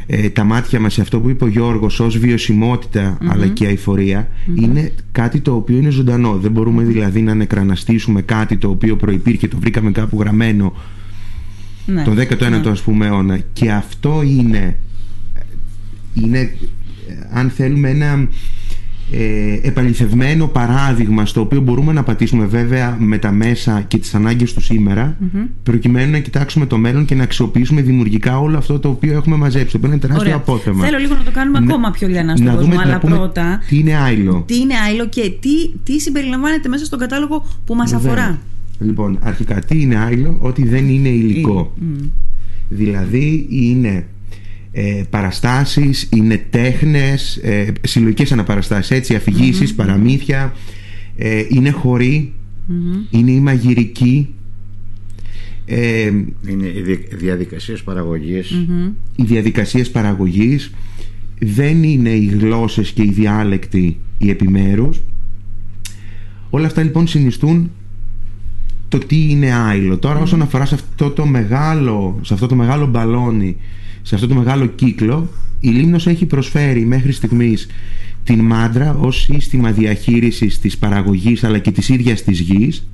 ε, 0.06 0.28
τα 0.28 0.44
μάτια 0.44 0.80
μας 0.80 0.92
σε 0.92 1.00
αυτό 1.00 1.20
που 1.20 1.28
είπε 1.28 1.44
ο 1.44 1.46
Γιώργος 1.46 2.00
ως 2.00 2.18
βιωσιμοτητα 2.18 3.18
αλλά 3.26 3.46
και 3.46 3.66
αηφορία 3.66 4.28
είναι 4.54 4.92
κάτι 5.12 5.40
το 5.40 5.54
οποίο 5.54 5.76
είναι 5.76 5.90
ζωντανό. 5.90 6.36
Δεν 6.36 6.50
μπορούμε 6.50 6.82
δηλαδή 6.82 7.22
να 7.22 7.34
νεκραναστήσουμε 7.34 8.22
κάτι 8.22 8.56
το 8.56 8.68
οποίο 8.68 8.96
προϋπήρχε 8.96 9.48
το 9.48 9.56
βρήκαμε 9.60 9.90
κάπου 9.90 10.20
γραμμένο 10.20 10.72
ναι. 11.86 12.02
τον 12.02 12.18
19ο 12.18 12.50
ναι. 12.50 12.70
ας 12.70 12.82
πούμε 12.82 13.06
αιώνα. 13.06 13.38
Και 13.52 13.72
αυτό 13.72 14.22
είναι 14.22 14.78
είναι 16.14 16.38
ε, 16.38 16.48
αν 17.32 17.50
θέλουμε 17.50 17.90
ένα 17.90 18.28
ε, 19.12 19.68
επαληθευμένο 19.68 20.46
παράδειγμα 20.46 21.26
στο 21.26 21.40
οποίο 21.40 21.60
μπορούμε 21.60 21.92
να 21.92 22.02
πατήσουμε 22.02 22.44
βέβαια 22.44 22.96
με 23.00 23.18
τα 23.18 23.32
μέσα 23.32 23.80
και 23.80 23.98
τις 23.98 24.14
ανάγκες 24.14 24.52
του 24.52 24.60
σήμερα 24.60 25.16
προκειμένου 25.62 26.10
να 26.10 26.18
κοιτάξουμε 26.18 26.66
το 26.66 26.78
μέλλον 26.78 27.04
και 27.04 27.14
να 27.14 27.22
αξιοποιήσουμε 27.22 27.80
δημιουργικά 27.80 28.38
όλο 28.38 28.58
αυτό 28.58 28.78
το 28.78 28.88
οποίο 28.88 29.12
έχουμε 29.12 29.36
μαζέψει 29.36 29.72
το 29.72 29.76
οποίο 29.76 29.90
είναι 29.90 29.98
τεράστιο 29.98 30.26
Ωραία. 30.26 30.36
απόθεμα. 30.36 30.84
Θέλω 30.84 30.98
λίγο 30.98 31.14
να 31.14 31.22
το 31.22 31.30
κάνουμε 31.30 31.58
ακόμα 31.58 31.90
πιο 31.90 32.08
λιανά 32.08 32.36
στον 32.36 32.48
κόσμο 32.48 32.62
δούμε, 32.62 32.82
αλλά 32.84 32.98
πρώτα 32.98 33.60
τι 33.68 33.78
είναι 33.78 33.96
άϊλο 33.96 34.44
τι 34.46 34.58
είναι 34.58 34.74
άϊλο 34.86 35.06
και 35.08 35.32
τι, 35.40 35.68
τι 35.84 36.00
συμπεριλαμβάνεται 36.00 36.68
μέσα 36.68 36.84
στον 36.84 36.98
κατάλογο 36.98 37.46
που 37.64 37.74
μας 37.74 37.92
αφορά. 37.92 38.38
Λοιπόν, 38.80 39.18
αρχικά 39.22 39.60
τι 39.60 39.80
είναι 39.80 39.96
άϊλο 39.96 40.36
ότι 40.40 40.68
δεν 40.68 40.88
είναι 40.88 41.08
υλικό. 41.08 41.72
Δηλαδή 42.68 43.46
είναι 43.50 44.06
ε, 44.72 45.02
παραστάσεις, 45.10 46.08
είναι 46.12 46.46
τέχνες, 46.50 47.36
ε, 47.36 47.72
συλλογικές 47.80 48.32
αναπαραστάσεις, 48.32 48.90
έτσι, 48.90 49.14
παραμύθια, 49.74 50.54
ε, 51.16 51.44
είναι 51.48 51.70
είναι 53.10 53.30
η 53.30 53.40
μαγειρική, 53.40 54.34
ε, 55.64 56.12
είναι 56.48 56.66
οι 56.66 57.16
διαδικασίες 57.16 57.82
Οι 59.16 59.22
διαδικασίες 59.24 59.90
παραγωγής. 59.90 60.70
Δεν 61.38 61.82
είναι 61.82 62.10
οι 62.10 62.24
γλώσσες 62.24 62.90
και 62.90 63.02
οι 63.02 63.10
διάλεκτοι 63.10 63.98
οι 64.18 64.30
επιμέρους. 64.30 65.00
Όλα 66.50 66.66
αυτά 66.66 66.82
λοιπόν 66.82 67.06
συνιστούν 67.06 67.70
το 68.88 68.98
τι 68.98 69.30
είναι 69.30 69.52
άϊλο. 69.52 69.98
Τώρα 69.98 70.20
όσον 70.20 70.42
αφορά 70.42 70.64
σε 70.64 70.74
αυτό 70.74 71.10
το 71.10 71.26
μεγάλο, 71.26 72.18
σε 72.22 72.34
αυτό 72.34 72.46
το 72.46 72.54
μεγάλο 72.54 72.86
μπαλόνι 72.86 73.56
σε 74.02 74.14
αυτό 74.14 74.26
το 74.26 74.34
μεγάλο 74.34 74.66
κύκλο 74.66 75.28
η 75.60 75.68
Λίμνος 75.68 76.06
έχει 76.06 76.26
προσφέρει 76.26 76.86
μέχρι 76.86 77.12
στιγμής 77.12 77.66
την 78.24 78.40
μάντρα 78.40 78.94
ως 78.94 79.22
σύστημα 79.22 79.70
διαχείρισης 79.70 80.58
της 80.58 80.78
παραγωγής 80.78 81.44
αλλά 81.44 81.58
και 81.58 81.70
της 81.70 81.88
ίδιας 81.88 82.22
της 82.22 82.40
γης 82.40 82.88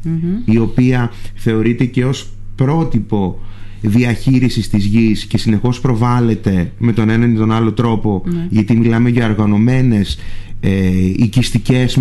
η 0.44 0.58
οποία 0.58 1.12
θεωρείται 1.34 1.84
και 1.84 2.04
ως 2.04 2.28
πρότυπο 2.54 3.38
διαχείρισης 3.80 4.68
της 4.68 4.84
γης 4.84 5.24
και 5.24 5.38
συνεχώς 5.38 5.80
προβάλλεται 5.80 6.72
με 6.78 6.92
τον 6.92 7.08
έναν 7.08 7.34
ή 7.34 7.36
τον 7.36 7.52
άλλο 7.52 8.22
ναι. 8.26 8.46
γιατί 8.50 8.76
μιλάμε 8.76 9.10
για 9.10 9.28
οργανωμένες 9.28 10.18
ε, 10.60 10.90
οικιστικές 11.16 11.98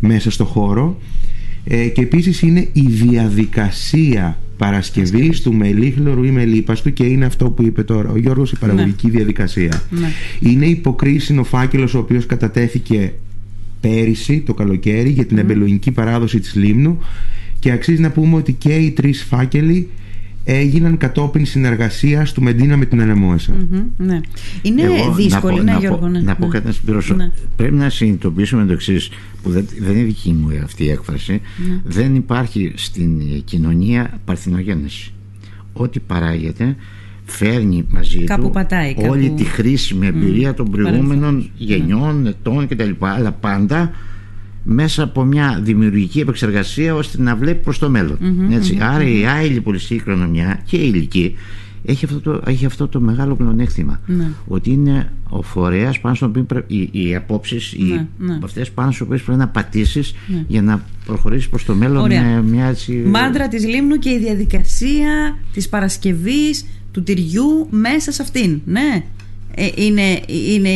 μέσα 0.00 0.30
στο 0.30 0.44
χώρο 0.44 0.98
ε, 1.64 1.86
και 1.86 2.00
επίσης 2.00 2.42
είναι 2.42 2.68
η 2.72 2.86
διαδικασία 2.88 4.38
Παρασκευή 4.60 5.40
του 5.42 5.54
μελίχλωρου 5.54 6.24
ή 6.24 6.30
μελίπαστου 6.30 6.92
και 6.92 7.04
είναι 7.04 7.24
αυτό 7.24 7.50
που 7.50 7.62
είπε 7.62 7.82
τώρα 7.82 8.10
ο 8.10 8.16
Γιώργος 8.16 8.52
η 8.52 8.58
παραγωγική 8.58 9.06
ναι. 9.06 9.12
διαδικασία. 9.12 9.82
Ναι. 9.90 10.08
Είναι 10.40 10.66
υποκρίσινο 10.66 11.44
φάκελος 11.44 11.94
ο 11.94 11.98
οποίος 11.98 12.26
κατατέθηκε 12.26 13.12
πέρυσι 13.80 14.40
το 14.40 14.54
καλοκαίρι 14.54 15.10
για 15.10 15.24
την 15.24 15.36
mm. 15.36 15.40
εμπελοϊνική 15.40 15.90
παράδοση 15.90 16.40
της 16.40 16.54
Λίμνου 16.54 16.98
και 17.58 17.70
αξίζει 17.72 18.00
να 18.00 18.10
πούμε 18.10 18.36
ότι 18.36 18.52
και 18.52 18.74
οι 18.74 18.90
τρεις 18.90 19.22
φάκελοι 19.22 19.88
έγιναν 20.52 20.96
κατόπιν 20.96 21.46
συνεργασίας 21.46 22.32
του 22.32 22.42
Μεντίνα 22.42 22.76
με 22.76 22.84
την 22.84 23.00
ανεμοεσα 23.00 23.52
ναι. 23.96 24.20
Είναι 24.62 24.82
Εγώ, 24.82 25.14
δύσκολο, 25.14 25.56
να, 25.56 25.62
ναι, 25.62 25.72
να, 25.72 25.78
Γιώργο. 25.78 26.08
Ναι. 26.08 26.20
Να 26.20 26.36
πω 26.36 26.46
ναι. 26.46 26.52
κάτι 26.52 26.66
να 26.66 26.72
συμπληρώσω. 26.72 27.14
Ναι. 27.14 27.30
Πρέπει 27.56 27.74
να 27.74 27.90
συνειδητοποιήσουμε 27.90 28.64
το 28.64 28.72
εξής, 28.72 29.10
που 29.42 29.50
δεν, 29.50 29.66
δεν 29.80 29.96
είναι 29.96 30.04
δική 30.04 30.32
μου 30.32 30.60
αυτή 30.64 30.84
η 30.84 30.90
έκφραση. 30.90 31.32
Ναι. 31.32 31.80
Δεν 31.84 32.14
υπάρχει 32.14 32.72
στην 32.76 33.42
κοινωνία 33.44 34.20
παρθυνογέννηση. 34.24 35.12
Ό,τι 35.72 36.00
παράγεται 36.00 36.76
φέρνει 37.24 37.84
μαζί 37.88 38.24
κάπου 38.24 38.42
του 38.42 38.50
πατάει, 38.50 38.94
όλη 39.08 39.30
τη 39.30 39.44
χρήσιμη 39.44 40.06
εμπειρία 40.06 40.54
των 40.54 40.70
προηγούμενων 40.70 41.50
γενιών, 41.56 42.26
ετών 42.26 42.68
κτλ. 42.68 42.90
Αλλά 42.98 43.32
πάντα 43.32 43.90
μέσα 44.62 45.02
από 45.02 45.24
μια 45.24 45.60
δημιουργική 45.62 46.20
επεξεργασία 46.20 46.94
ώστε 46.94 47.22
να 47.22 47.36
βλέπει 47.36 47.62
προς 47.62 47.78
το 47.78 47.88
μέλλον. 47.88 48.18
ετσι 48.50 48.78
Άρα 48.80 49.04
η 49.04 49.26
άειλη 49.26 49.60
πολιτιστική 49.60 50.00
κληρονομιά 50.00 50.60
και 50.64 50.76
η 50.76 50.90
ηλική 50.94 51.36
έχει 51.84 52.04
αυτό 52.04 52.20
το, 52.20 52.42
έχει 52.46 52.66
αυτό 52.66 52.88
το 52.88 53.00
μεγάλο 53.00 53.34
πλεονέκτημα. 53.34 54.00
Ναι. 54.06 54.28
Ότι 54.46 54.70
είναι 54.70 55.12
ο 55.28 55.42
φορέας 55.42 56.00
πάνω 56.00 56.14
στον 56.14 56.28
οποίο 56.28 56.42
πρέπει, 56.42 56.74
οι, 56.74 56.88
οι 56.92 57.14
απόψεις 57.14 57.74
ναι, 57.78 57.94
οι, 57.94 58.06
ναι. 58.18 58.38
αυτές 58.44 58.70
πάνω 58.70 58.90
στους 58.90 59.06
οποίες 59.06 59.22
πρέπει 59.22 59.38
να 59.38 59.48
πατήσεις 59.48 60.14
ναι. 60.26 60.44
για 60.48 60.62
να 60.62 60.84
προχωρήσεις 61.06 61.48
προς 61.48 61.64
το 61.64 61.74
μέλλον 61.74 62.08
με 62.08 62.42
μια 62.42 62.66
έτσι... 62.66 62.92
Μάντρα 62.92 63.48
της 63.48 63.66
Λίμνου 63.66 63.96
και 63.96 64.10
η 64.10 64.18
διαδικασία 64.18 65.38
της 65.52 65.68
Παρασκευής 65.68 66.64
του 66.92 67.02
τυριού 67.02 67.66
μέσα 67.70 68.12
σε 68.12 68.22
αυτήν. 68.22 68.60
Ναι. 68.64 69.04
Ε, 69.54 69.68
είναι, 69.74 70.20
είναι 70.26 70.70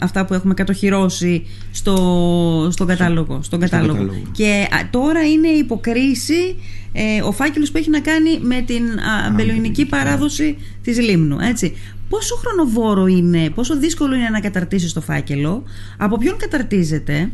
αυτά 0.00 0.24
που 0.24 0.34
έχουμε 0.34 0.54
κατοχυρώσει 0.54 1.46
στο, 1.70 2.68
στον 2.70 2.86
κατάλογο. 2.86 3.40
Στον 3.42 3.60
κατάλογο. 3.60 4.10
Και 4.32 4.66
τώρα 4.90 5.26
είναι 5.26 5.48
υποκρίση 5.48 6.56
ε, 6.96 7.22
ο 7.22 7.32
φάκελος 7.32 7.70
που 7.70 7.78
έχει 7.78 7.90
να 7.90 8.00
κάνει 8.00 8.38
με 8.40 8.60
την 8.60 8.82
αμπελοϊνική 9.26 9.86
παράδοση 9.86 10.56
της 10.82 11.00
Λίμνου. 11.00 11.38
Έτσι. 11.40 11.76
Πόσο 12.08 12.36
χρονοβόρο 12.36 13.06
είναι, 13.06 13.50
πόσο 13.50 13.78
δύσκολο 13.78 14.14
είναι 14.14 14.28
να 14.28 14.40
καταρτήσεις 14.40 14.92
το 14.92 15.00
φάκελο, 15.00 15.62
από 15.98 16.18
ποιον 16.18 16.36
καταρτίζεται, 16.36 17.30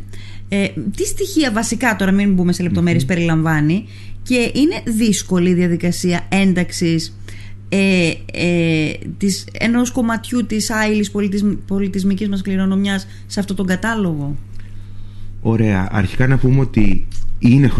ε, 0.49 0.67
τι 0.95 1.05
στοιχεία 1.05 1.51
βασικά 1.51 1.95
τώρα 1.95 2.11
μην 2.11 2.33
μπούμε 2.33 2.53
σε 2.53 2.63
λεπτομέρειες 2.63 3.05
περιλαμβάνει 3.05 3.87
και 4.23 4.51
είναι 4.53 4.81
δύσκολη 4.85 5.49
η 5.49 5.53
διαδικασία 5.53 6.27
ένταξης 6.29 7.15
ε, 7.73 8.11
ε, 8.33 8.91
της, 9.17 9.47
ενός 9.51 9.91
κομματιού 9.91 10.45
της 10.45 10.71
άειλης 10.71 11.11
πολιτισμ, 11.11 11.51
πολιτισμικής 11.67 12.29
μας 12.29 12.41
κληρονομιάς 12.41 13.07
σε 13.27 13.39
αυτό 13.39 13.53
τον 13.53 13.65
κατάλογο. 13.65 14.35
Ωραία. 15.41 15.87
Αρχικά 15.91 16.27
να 16.27 16.37
πούμε 16.37 16.59
ότι 16.59 17.07
είναι 17.39 17.71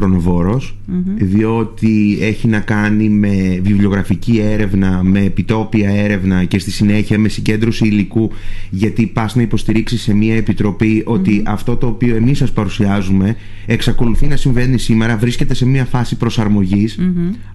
διότι 1.15 2.17
έχει 2.21 2.47
να 2.47 2.59
κάνει 2.59 3.09
με 3.09 3.59
βιβλιογραφική 3.63 4.39
έρευνα, 4.39 5.03
με 5.03 5.19
επιτόπια 5.19 5.89
έρευνα 5.89 6.43
και 6.43 6.59
στη 6.59 6.71
συνέχεια 6.71 7.19
με 7.19 7.29
συγκέντρωση 7.29 7.87
υλικού 7.87 8.31
γιατί 8.69 9.05
πας 9.07 9.35
να 9.35 9.41
υποστηρίξεις 9.41 10.01
σε 10.01 10.13
μια 10.13 10.35
επιτροπή 10.35 11.03
ότι 11.05 11.43
αυτό 11.45 11.75
το 11.75 11.87
οποίο 11.87 12.15
εμείς 12.15 12.37
σας 12.37 12.51
παρουσιάζουμε 12.51 13.35
εξακολουθεί 13.65 14.27
να 14.27 14.35
συμβαίνει 14.35 14.77
σήμερα, 14.77 15.17
βρίσκεται 15.17 15.53
σε 15.53 15.65
μια 15.65 15.85
φάση 15.85 16.17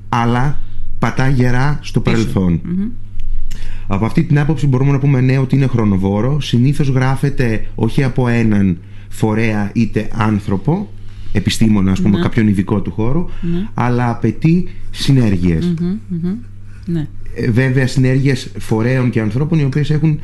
αλλά 0.08 0.58
πατά 1.06 1.28
γερά 1.28 1.78
στο 1.82 2.00
παρελθόν. 2.00 2.60
Από 3.86 4.04
αυτή 4.04 4.22
την 4.22 4.38
άποψη 4.38 4.66
μπορούμε 4.66 4.92
να 4.92 4.98
πούμε 4.98 5.20
ναι 5.20 5.38
ότι 5.38 5.56
είναι 5.56 5.66
χρονοβόρο. 5.66 6.40
Συνήθως 6.40 6.88
γράφεται 6.88 7.66
όχι 7.74 8.02
από 8.02 8.28
έναν 8.28 8.78
φορέα 9.08 9.70
είτε 9.74 10.08
άνθρωπο, 10.12 10.92
επιστήμονα 11.32 11.92
ας 11.92 12.00
πούμε, 12.00 12.16
ναι. 12.16 12.22
κάποιον 12.22 12.48
ειδικό 12.48 12.80
του 12.80 12.90
χώρου, 12.90 13.28
ναι. 13.40 13.68
αλλά 13.74 14.10
απαιτεί 14.10 14.68
Ναι. 16.86 17.08
Ε, 17.34 17.50
βέβαια 17.50 17.86
συνέργειες 17.86 18.50
φορέων 18.58 19.10
και 19.10 19.20
ανθρώπων 19.20 19.58
οι 19.58 19.64
οποίες 19.64 19.90
έχουν 19.90 20.18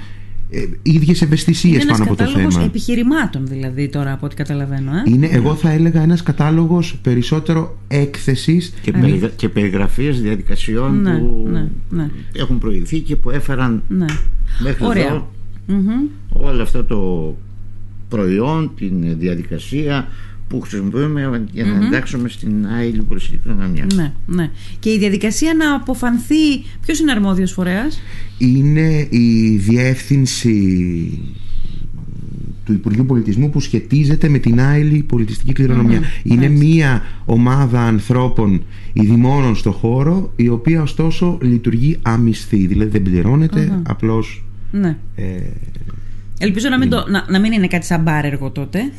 ε, 0.53 0.69
ίδιες 0.83 1.23
ευαισθησίες 1.23 1.85
πάνω 1.87 2.05
από 2.05 2.17
το 2.17 2.25
θέμα. 2.25 2.49
Είναι 2.53 2.65
επιχειρημάτων 2.65 3.47
δηλαδή 3.47 3.89
τώρα 3.89 4.13
από 4.13 4.27
ό,τι 4.27 4.35
καταλαβαίνω. 4.35 4.91
Ε; 4.97 5.03
Είναι, 5.05 5.27
εγώ 5.27 5.55
θα 5.55 5.71
έλεγα 5.71 6.03
ένας 6.03 6.23
κατάλογος 6.23 6.99
περισσότερο 7.03 7.79
έκθεσης 7.89 8.75
και, 8.83 8.93
περιγρα... 8.93 9.29
και 9.37 9.49
περιγραφίες 9.49 10.21
διαδικασιών 10.21 11.01
ναι, 11.01 11.19
που 11.19 11.49
ναι, 11.51 11.69
ναι. 11.91 12.11
έχουν 12.33 12.59
προηγηθεί 12.59 13.01
και 13.01 13.17
που 13.17 13.31
έφεραν 13.31 13.83
ναι. 13.89 14.07
μέχρι 14.63 14.85
Ωραία. 14.85 15.07
εδώ 15.07 15.31
όλο 16.33 16.63
αυτό 16.63 16.85
το 16.85 17.37
προϊόν, 18.09 18.71
την 18.77 19.19
διαδικασία 19.19 20.09
που 20.53 20.61
χρησιμοποιούμε 20.61 21.45
για 21.53 21.65
να 21.65 21.79
mm 21.79 21.87
εντάξουμε 21.87 22.29
στην 22.29 22.67
άλλη 22.67 23.03
πολιτική 23.03 23.37
κληρονομιά. 23.37 23.87
Ναι, 23.95 24.13
ναι. 24.27 24.51
Και 24.79 24.91
η 24.91 24.99
διαδικασία 24.99 25.55
να 25.55 25.75
αποφανθεί. 25.75 26.65
Ποιος 26.81 27.01
είναι 27.01 27.13
αρμόδιος 27.13 27.53
φορέας, 27.53 28.01
Είναι 28.39 29.07
η 29.11 29.57
διεύθυνση 29.57 30.55
του 32.65 32.73
Υπουργείου 32.73 33.07
Πολιτισμού 33.07 33.51
που 33.51 33.61
σχετίζεται 33.61 34.29
με 34.29 34.39
την 34.39 34.61
άειλη 34.61 35.03
πολιτιστική 35.03 35.67
Είναι 36.23 36.49
μία 36.49 37.03
ομάδα 37.25 37.81
ανθρώπων 37.81 38.63
ειδημόνων 38.93 39.57
στο 39.57 39.73
χώρο 39.73 40.33
η 40.37 40.49
οποία 40.49 40.83
ωστόσο 40.83 41.39
λειτουργεί 41.43 41.99
αμυστή, 42.03 42.67
δηλαδή 42.67 42.91
δεν 42.91 43.03
πληρώνεται, 43.03 43.81
απλώς 43.83 44.45
ναι. 44.71 44.97
ε, 45.15 45.25
Ελπίζω 46.45 46.69
να 46.69 46.79
μην, 46.79 46.89
το, 46.89 47.05
να, 47.09 47.27
να 47.29 47.41
μην 47.41 47.53
είναι 47.53 47.67
κάτι 47.67 47.87
σαν 47.87 48.03
μπάρεργο 48.03 48.51
τότε. 48.51 48.93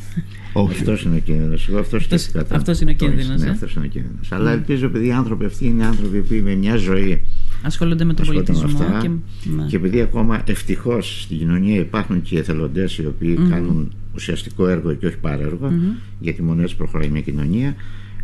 Όχι. 0.52 0.72
Αυτός 0.72 1.02
είναι 1.02 1.16
ο 1.16 1.18
κίνδυνος. 1.18 1.68
Εγώ 1.68 1.78
αυτός 1.78 2.08
Αυτό 2.50 2.72
είναι 2.82 2.90
ο 2.90 2.94
κίνδυνος. 2.94 3.40
Ναι, 3.40 3.50
αυτός 3.50 3.74
είναι 3.74 3.84
ο 3.84 3.88
κίνδυνος. 3.88 4.32
Αλλά 4.32 4.50
ελπίζω 4.50 4.86
επειδή 4.86 5.06
οι 5.06 5.12
άνθρωποι 5.12 5.44
αυτοί 5.44 5.66
είναι 5.66 5.84
άνθρωποι 5.84 6.20
που 6.20 6.34
με 6.44 6.54
μια 6.54 6.76
ζωή 6.76 7.20
ασχολούνται 7.62 8.04
με 8.04 8.14
τον 8.14 8.26
πολιτισμό. 8.26 8.64
Αυτά, 8.64 8.98
και, 9.02 9.08
ναι. 9.08 9.66
και 9.66 9.76
επειδή 9.76 10.00
ακόμα 10.00 10.42
ευτυχώς 10.46 11.22
στην 11.22 11.38
κοινωνία 11.38 11.80
υπάρχουν 11.80 12.22
και 12.22 12.38
εθελοντές 12.38 12.98
οι 12.98 13.06
οποίοι 13.06 13.38
mm-hmm. 13.40 13.50
κάνουν 13.50 13.92
ουσιαστικό 14.14 14.68
έργο 14.68 14.94
και 14.94 15.06
όχι 15.06 15.18
παρέργο, 15.18 15.68
mm-hmm. 15.70 15.96
γιατί 16.20 16.42
μόνο 16.42 16.62
έτσι 16.62 16.76
προχωράει 16.76 17.08
μια 17.08 17.20
κοινωνία. 17.20 17.74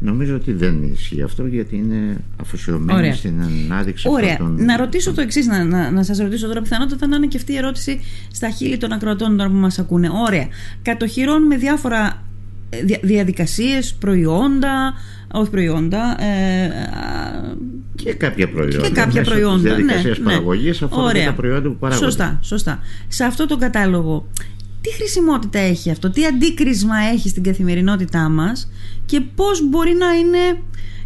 Νομίζω 0.03 0.35
ότι 0.35 0.53
δεν 0.53 0.83
ισχύει 0.83 1.23
αυτό 1.23 1.47
γιατί 1.47 1.77
είναι 1.77 2.17
αφοσιωμένη 2.41 3.15
στην 3.15 3.43
ανάδειξη 3.43 4.09
Ωραία. 4.11 4.37
Των... 4.37 4.65
Να 4.65 4.77
ρωτήσω 4.77 5.13
το 5.13 5.21
εξής, 5.21 5.47
να, 5.47 5.65
να, 5.65 5.91
να 5.91 6.03
σας 6.03 6.19
ρωτήσω 6.19 6.47
τώρα 6.47 6.63
πιθανότατα 6.63 7.07
να 7.07 7.17
είναι 7.17 7.27
και 7.27 7.37
αυτή 7.37 7.53
η 7.53 7.57
ερώτηση 7.57 8.01
στα 8.33 8.51
χείλη 8.51 8.77
των 8.77 8.93
ακροατών 8.93 9.37
τώρα 9.37 9.51
που 9.51 9.57
μας 9.57 9.79
ακούνε. 9.79 10.11
Ωραία. 10.27 10.47
Κατοχυρώνουμε 10.83 11.57
διάφορα 11.57 12.23
ε, 12.71 12.79
διαδικασίες, 13.03 13.95
προϊόντα, 13.95 14.95
όχι 15.33 15.51
προϊόντα. 15.51 16.25
Ε, 16.25 16.71
και 17.95 18.13
κάποια 18.13 18.49
προϊόντα. 18.49 18.87
Και 18.87 18.91
κάποια 18.91 19.23
προϊόντα. 19.23 19.59
Διαδικασίες 19.59 20.19
ναι, 20.19 20.25
παραγωγής 20.25 20.81
ναι. 20.81 21.25
τα 21.25 21.33
προϊόντα 21.33 21.69
που 21.69 21.77
παράγονται. 21.77 22.07
Σωστά, 22.07 22.39
σωστά. 22.43 22.79
Σε 23.09 23.25
αυτό 23.25 23.47
το 23.47 23.57
κατάλογο 23.57 24.29
τι 24.81 24.93
χρησιμότητα 24.93 25.59
έχει 25.59 25.91
αυτό, 25.91 26.11
τι 26.11 26.27
αντίκρισμα 26.27 26.97
έχει 27.13 27.29
στην 27.29 27.43
καθημερινότητά 27.43 28.29
μας 28.29 28.71
και 29.07 29.21
πώς 29.21 29.69
μπορεί 29.69 29.95
να 29.95 30.13
είναι 30.13 30.63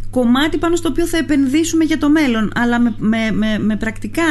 κομμάτι 0.09 0.57
πάνω 0.57 0.75
στο 0.75 0.89
οποίο 0.89 1.05
θα 1.07 1.17
επενδύσουμε 1.17 1.83
για 1.83 1.97
το 1.97 2.09
μέλλον. 2.09 2.51
Αλλά 2.55 2.79
με, 2.79 2.95
με, 2.97 3.31
με, 3.31 3.59
με 3.59 3.75
πρακτικά 3.75 4.23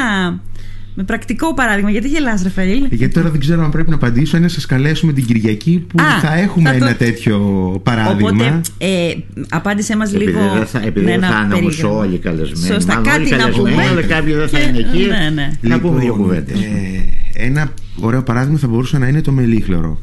με 0.97 1.03
πρακτικό 1.03 1.55
παράδειγμα, 1.55 1.91
γιατί 1.91 2.09
γελάς 2.09 2.43
Ραφαήλ; 2.43 2.87
Γιατί 2.91 3.15
τώρα 3.15 3.31
δεν 3.31 3.41
ξέρω 3.41 3.65
αν 3.65 3.71
πρέπει 3.71 3.91
να 3.91 3.95
απαντήσω 3.95 4.37
ή 4.37 4.41
να 4.41 4.49
σας 4.49 4.67
καλέσουμε 4.67 5.13
την 5.13 5.25
Κυριακή 5.25 5.87
που 5.89 5.99
θα 6.23 6.35
έχουμε 6.35 6.71
ένα 6.71 6.95
τέτοιο 6.95 7.39
παράδειγμα. 7.83 8.29
Οπότε 8.29 8.61
ε, 8.79 9.13
απάντησέ 9.49 9.97
μας 9.97 10.13
επειδή 10.13 10.25
λίγο 10.25 10.41
δεν 10.55 10.67
θα, 10.67 10.81
Επειδή 10.85 11.07
δεν 11.07 11.21
θα 11.21 11.43
είναι 11.45 11.55
όμως 11.55 11.83
όλοι 11.83 12.19
καλεσμένοι. 12.19 12.73
Σωστά, 12.73 13.01
κάτι 13.05 13.35
να 13.35 13.49
πούμε. 13.49 13.87
Αλλά 13.91 14.03
κάποιοι 14.03 14.35
δεν 14.35 14.49
θα 14.49 14.61
είναι 14.61 14.79
εκεί. 14.79 15.07
ναι, 15.07 15.31
ναι. 15.35 15.51
Να 15.61 15.81
πούμε 15.81 16.01
δύο 16.01 16.13
λοιπόν, 16.13 16.23
κουβέντες. 16.23 16.61
ε, 16.61 17.24
Ένα 17.37 17.75
ωραίο 18.01 18.23
παράδειγμα 18.23 18.59
θα 18.59 18.69
μπορούσε 18.69 18.99
να 18.99 19.09
είναι 19.09 19.21
το 19.21 19.33
μελιχλωρο 19.33 20.01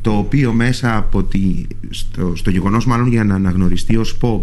το 0.00 0.12
οποίο 0.12 0.52
μέσα 0.52 0.96
από 0.96 1.22
τη, 1.22 1.66
στο, 1.90 2.32
στο 2.36 2.50
γεγονός 2.50 2.86
μάλλον 2.86 3.08
για 3.08 3.24
να 3.24 3.34
αναγνωριστεί 3.34 3.96
ως 3.96 4.18
pop 4.20 4.40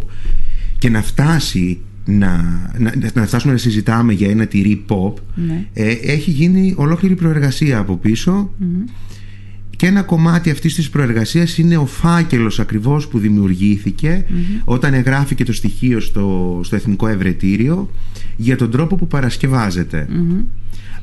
και 0.78 0.90
να 0.90 1.02
φτάσει 1.02 1.80
να, 2.06 2.42
να, 2.78 2.94
να 3.14 3.26
φτάσουμε 3.26 3.54
να 3.54 3.60
συζητάμε 3.60 4.14
για 4.14 4.30
ένα 4.30 4.46
τυρί 4.46 4.86
pop 4.88 5.14
ναι. 5.36 5.68
ε, 5.74 5.92
έχει 5.92 6.32
γίνει 6.32 6.74
ολόκληρη 6.78 7.16
προεργασία 7.16 7.78
από 7.78 8.00
και 9.76 9.86
ένα 9.86 10.02
κομμάτι 10.02 10.50
αυτής 10.50 10.76
της 10.76 10.90
προεργασίας 10.90 11.58
είναι 11.58 11.78
ο 11.78 11.86
φάκελος 11.86 12.60
ακριβώς 12.60 13.08
που 13.08 13.20
δημιουργήθηκε 13.20 14.26
όταν 14.66 14.94
εγγράφηκε 14.94 15.46
το 15.46 15.54
στοιχείο 15.54 16.00
στο, 16.00 16.60
στο 16.64 16.76
Εθνικό 16.76 17.08
Ευρετήριο 17.08 17.90
για 18.42 18.58
τον 18.58 18.72
τρόπο 18.72 18.96
που 18.96 19.08
παρασκευάζεται 19.08 20.08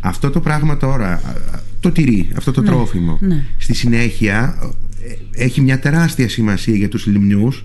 αυτό 0.01 0.31
το 0.31 0.41
πράγμα 0.41 0.77
τώρα 0.77 1.21
το 1.81 1.91
τυρί, 1.91 2.29
αυτό 2.37 2.53
το 2.53 2.61
ναι, 2.61 2.67
τρόφιμο 2.67 3.19
ναι. 3.21 3.45
στη 3.59 3.75
συνέχεια 3.75 4.59
ε, 5.35 5.45
έχει 5.45 5.61
μια 5.61 5.79
τεράστια 5.79 6.29
σημασία 6.29 6.75
για 6.75 6.89
τους 6.89 7.07
λιμνιούς 7.07 7.65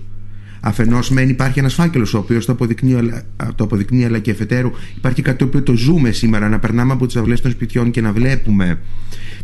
Αφενός, 0.64 1.10
μεν 1.10 1.28
υπάρχει 1.28 1.58
ένας 1.58 1.74
φάκελος 1.74 2.14
ο 2.14 2.18
οποίος 2.18 2.46
το 2.46 2.52
αποδεικνύει, 2.52 3.12
το 3.54 3.64
αποδεικνύει, 3.64 4.04
αλλά 4.04 4.18
και 4.18 4.30
εφετέρου 4.30 4.70
υπάρχει 4.96 5.22
κάτι 5.22 5.38
το 5.38 5.44
οποίο 5.44 5.62
το 5.62 5.74
ζούμε 5.76 6.10
σήμερα. 6.10 6.48
Να 6.48 6.58
περνάμε 6.58 6.92
από 6.92 7.06
τις 7.06 7.16
αυλές 7.16 7.40
των 7.40 7.50
σπιτιών 7.50 7.90
και 7.90 8.00
να 8.00 8.12
βλέπουμε 8.12 8.78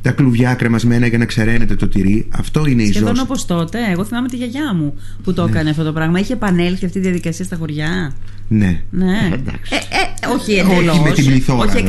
τα 0.02 0.10
κλουβιά 0.10 0.54
κρεμασμένα 0.54 1.06
για 1.06 1.18
να 1.18 1.24
ξεραίνεται 1.24 1.74
το 1.74 1.88
τυρί. 1.88 2.28
Αυτό 2.30 2.66
είναι 2.66 2.68
Σχεδόν 2.68 2.82
η 2.82 2.86
ζώση. 2.86 2.94
Σχεδόν 2.94 3.18
όπως 3.18 3.46
τότε. 3.46 3.78
Εγώ 3.90 4.04
θυμάμαι 4.04 4.28
τη 4.28 4.36
γιαγιά 4.36 4.74
μου 4.74 4.94
που 5.22 5.32
το 5.32 5.44
ναι. 5.44 5.50
έκανε 5.50 5.70
αυτό 5.70 5.84
το 5.84 5.92
πράγμα. 5.92 6.18
Είχε 6.18 6.32
επανέλθει 6.32 6.84
αυτή 6.84 6.98
η 6.98 7.00
διαδικασία 7.00 7.44
στα 7.44 7.56
χωριά. 7.56 8.12
Ναι. 8.48 8.80
ναι. 8.90 9.12
Ε, 9.30 9.34
εντάξει. 9.34 9.74
Ε, 9.74 9.76
ε, 9.76 10.32
όχι 10.32 10.52
εντελώς. 10.52 10.94
Όχι 10.94 11.08
με 11.08 11.10
την 11.10 11.24
πληθώρα. 11.26 11.72
Όχι 11.72 11.84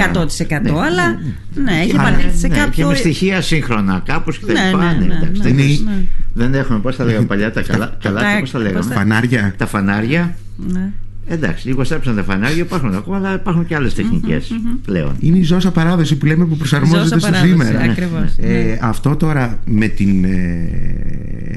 100% 0.47 0.61
ναι. 0.61 0.69
αλλά 0.69 1.19
ναι, 1.55 1.71
έχει 1.81 1.91
επανέλθει 1.91 2.37
σε 2.37 2.47
κάποιο. 2.47 2.71
Και 2.71 2.85
με 2.85 2.95
στοιχεία 2.95 3.41
σύγχρονα 3.41 4.01
κάπως 4.05 4.39
και 4.39 4.45
τα 4.45 4.65
λοιπά. 4.65 4.97
Δεν 6.33 6.53
έχουμε, 6.53 6.79
πώς 6.79 6.95
τα 6.95 7.03
λέγαμε 7.03 7.25
παλιά, 7.25 7.51
τα 7.51 7.61
καλά. 7.61 7.97
Καλά, 8.01 8.21
πώς 8.39 8.51
τα 8.51 8.59
λέγαμε; 8.59 8.93
Φανάρια. 8.93 9.53
Τα 9.57 9.65
φανάρια. 9.65 10.35
Ναι. 10.67 10.91
Εντάξει, 11.31 11.67
λίγο 11.67 11.83
στρέψαν 11.83 12.15
τα 12.15 12.23
φανάρια, 12.23 12.57
υπάρχουν 12.57 12.95
ακόμα, 12.95 13.17
αλλά 13.17 13.33
υπάρχουν 13.33 13.65
και 13.65 13.75
άλλες 13.75 13.93
τεχνικές 13.93 14.59
πλέον. 14.85 15.15
Είναι 15.19 15.37
η 15.37 15.43
ζώσα 15.43 15.71
παράδοση 15.71 16.15
που 16.15 16.25
λέμε 16.25 16.45
που 16.45 16.57
προσαρμόζεται 16.57 17.19
στο 17.19 17.33
σήμερα. 17.33 17.79
Ακριβώς, 17.79 18.35
ε, 18.37 18.47
ναι. 18.47 18.77
Αυτό 18.81 19.15
τώρα 19.15 19.59
με 19.65 19.87
την, 19.87 20.23
ε, 20.23 20.69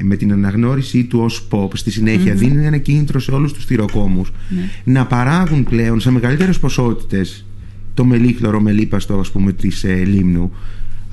με 0.03 0.15
την 0.15 0.31
αναγνώριση 0.31 1.03
του 1.03 1.19
ως 1.19 1.47
pop 1.51 1.67
στη 1.73 1.91
συνέχεια 1.91 2.33
δίνει 2.33 2.65
ένα 2.65 2.77
κίνητρο 2.77 3.19
σε 3.19 3.31
όλους 3.31 3.53
τους 3.53 3.65
θηροκόμου 3.65 4.25
ναι. 4.49 4.69
να 4.93 5.05
παράγουν 5.05 5.63
πλέον 5.63 5.99
σε 5.99 6.11
μεγαλύτερες 6.11 6.59
ποσότητες 6.59 7.45
το 7.93 8.05
μελίχλωρο 8.05 8.59
μελίπαστο 8.61 9.19
ας 9.19 9.31
πούμε 9.31 9.51
της 9.53 9.83
ε, 9.83 9.93
λίμνου 9.93 10.51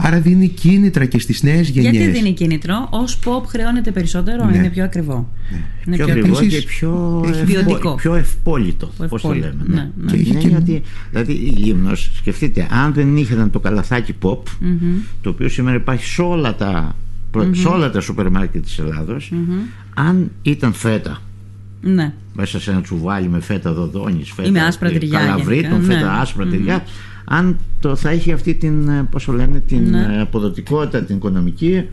Άρα 0.02 0.20
δίνει 0.20 0.49
κίνητρα 0.49 1.04
και 1.04 1.18
στις 1.18 1.42
νέες 1.42 1.68
γενιές. 1.68 1.92
Γιατί 1.92 2.11
δίνει 2.11 2.32
κίνητρο, 2.32 2.88
ως 2.90 3.18
pop 3.25 3.42
χρεώνεται 3.47 3.90
περισσότερο, 3.90 4.44
Ναι. 4.44 4.56
είναι 4.56 4.68
πιο 4.70 4.85
ακριβό. 4.85 5.32
Ναι. 5.50 5.56
Είναι 5.87 5.97
πιο 5.97 6.04
πιο 6.04 6.14
ακριβό 6.14 6.37
ακριβός. 6.37 6.59
και 6.61 6.66
πιο, 6.66 7.23
Έχει 7.26 7.40
ευπο- 7.40 7.47
ποιοτικό. 7.64 7.94
πιο 7.94 8.14
ευπόλυτο, 8.14 8.87
πώς 8.87 8.97
το 9.09 9.14
ευπόλυτο, 9.14 9.47
λέμε. 9.47 9.62
ναι, 9.66 9.75
Ναι. 9.75 9.90
ναι. 10.04 10.11
Και 10.12 10.16
Έχει 10.20 10.30
είναι 10.30 10.40
και- 10.40 10.56
ότι, 10.56 10.82
δηλαδή 11.11 11.32
η 11.32 11.52
Λίμνος, 11.56 12.11
σκεφτείτε, 12.16 12.66
αν 12.70 12.92
δεν 12.92 13.16
είχε 13.16 13.49
το 13.52 13.61
καλαθάκι 13.61 14.14
pop, 14.23 14.38
το 15.20 15.30
οποίο 15.30 15.49
σήμερα 15.49 15.76
υπάρχει 15.76 16.04
σε 16.04 16.23
όλα 16.23 16.54
τα, 16.54 16.97
προ- 17.30 17.54
σε 17.56 17.68
όλα 17.68 17.90
τα 17.90 18.00
σούπερ 18.00 18.30
μάρκετ 18.30 18.62
της 18.64 18.78
ελλαδος 18.78 19.32
αν 19.94 20.30
ήταν 20.42 20.72
φέτα, 20.72 21.22
Ναι. 21.82 22.12
μέσα 22.34 22.60
σε 22.60 22.70
ένα 22.70 22.80
τσουβάλι 22.80 23.28
με 23.28 23.40
φέτα 23.40 23.72
δοδόνης, 23.72 24.30
φέτα 24.32 24.49
Ή 24.49 24.50
με 24.50 24.60
άσπρα 24.60 24.88
ε, 24.88 24.92
τυριά 24.92 25.18
καλαβρίτων, 25.18 25.70
γενικά, 25.70 25.87
ναι. 25.87 25.94
φέτα 25.94 26.12
άσπρα 26.20 26.46
τυριά, 26.46 26.84
αν 27.25 27.58
το 27.80 27.96
θα 27.96 28.12
είχε 28.12 28.32
αυτή 28.32 28.54
την, 28.54 28.88
ε, 28.88 29.06
πώς 29.10 29.25
το 29.25 29.32
λένε, 29.32 29.60
την 29.60 29.90
Ναι. 29.90 30.06
ε, 30.16 30.20
αποδοτικότητα, 30.20 31.02
την 31.02 31.16
οικονομικη 31.16 31.84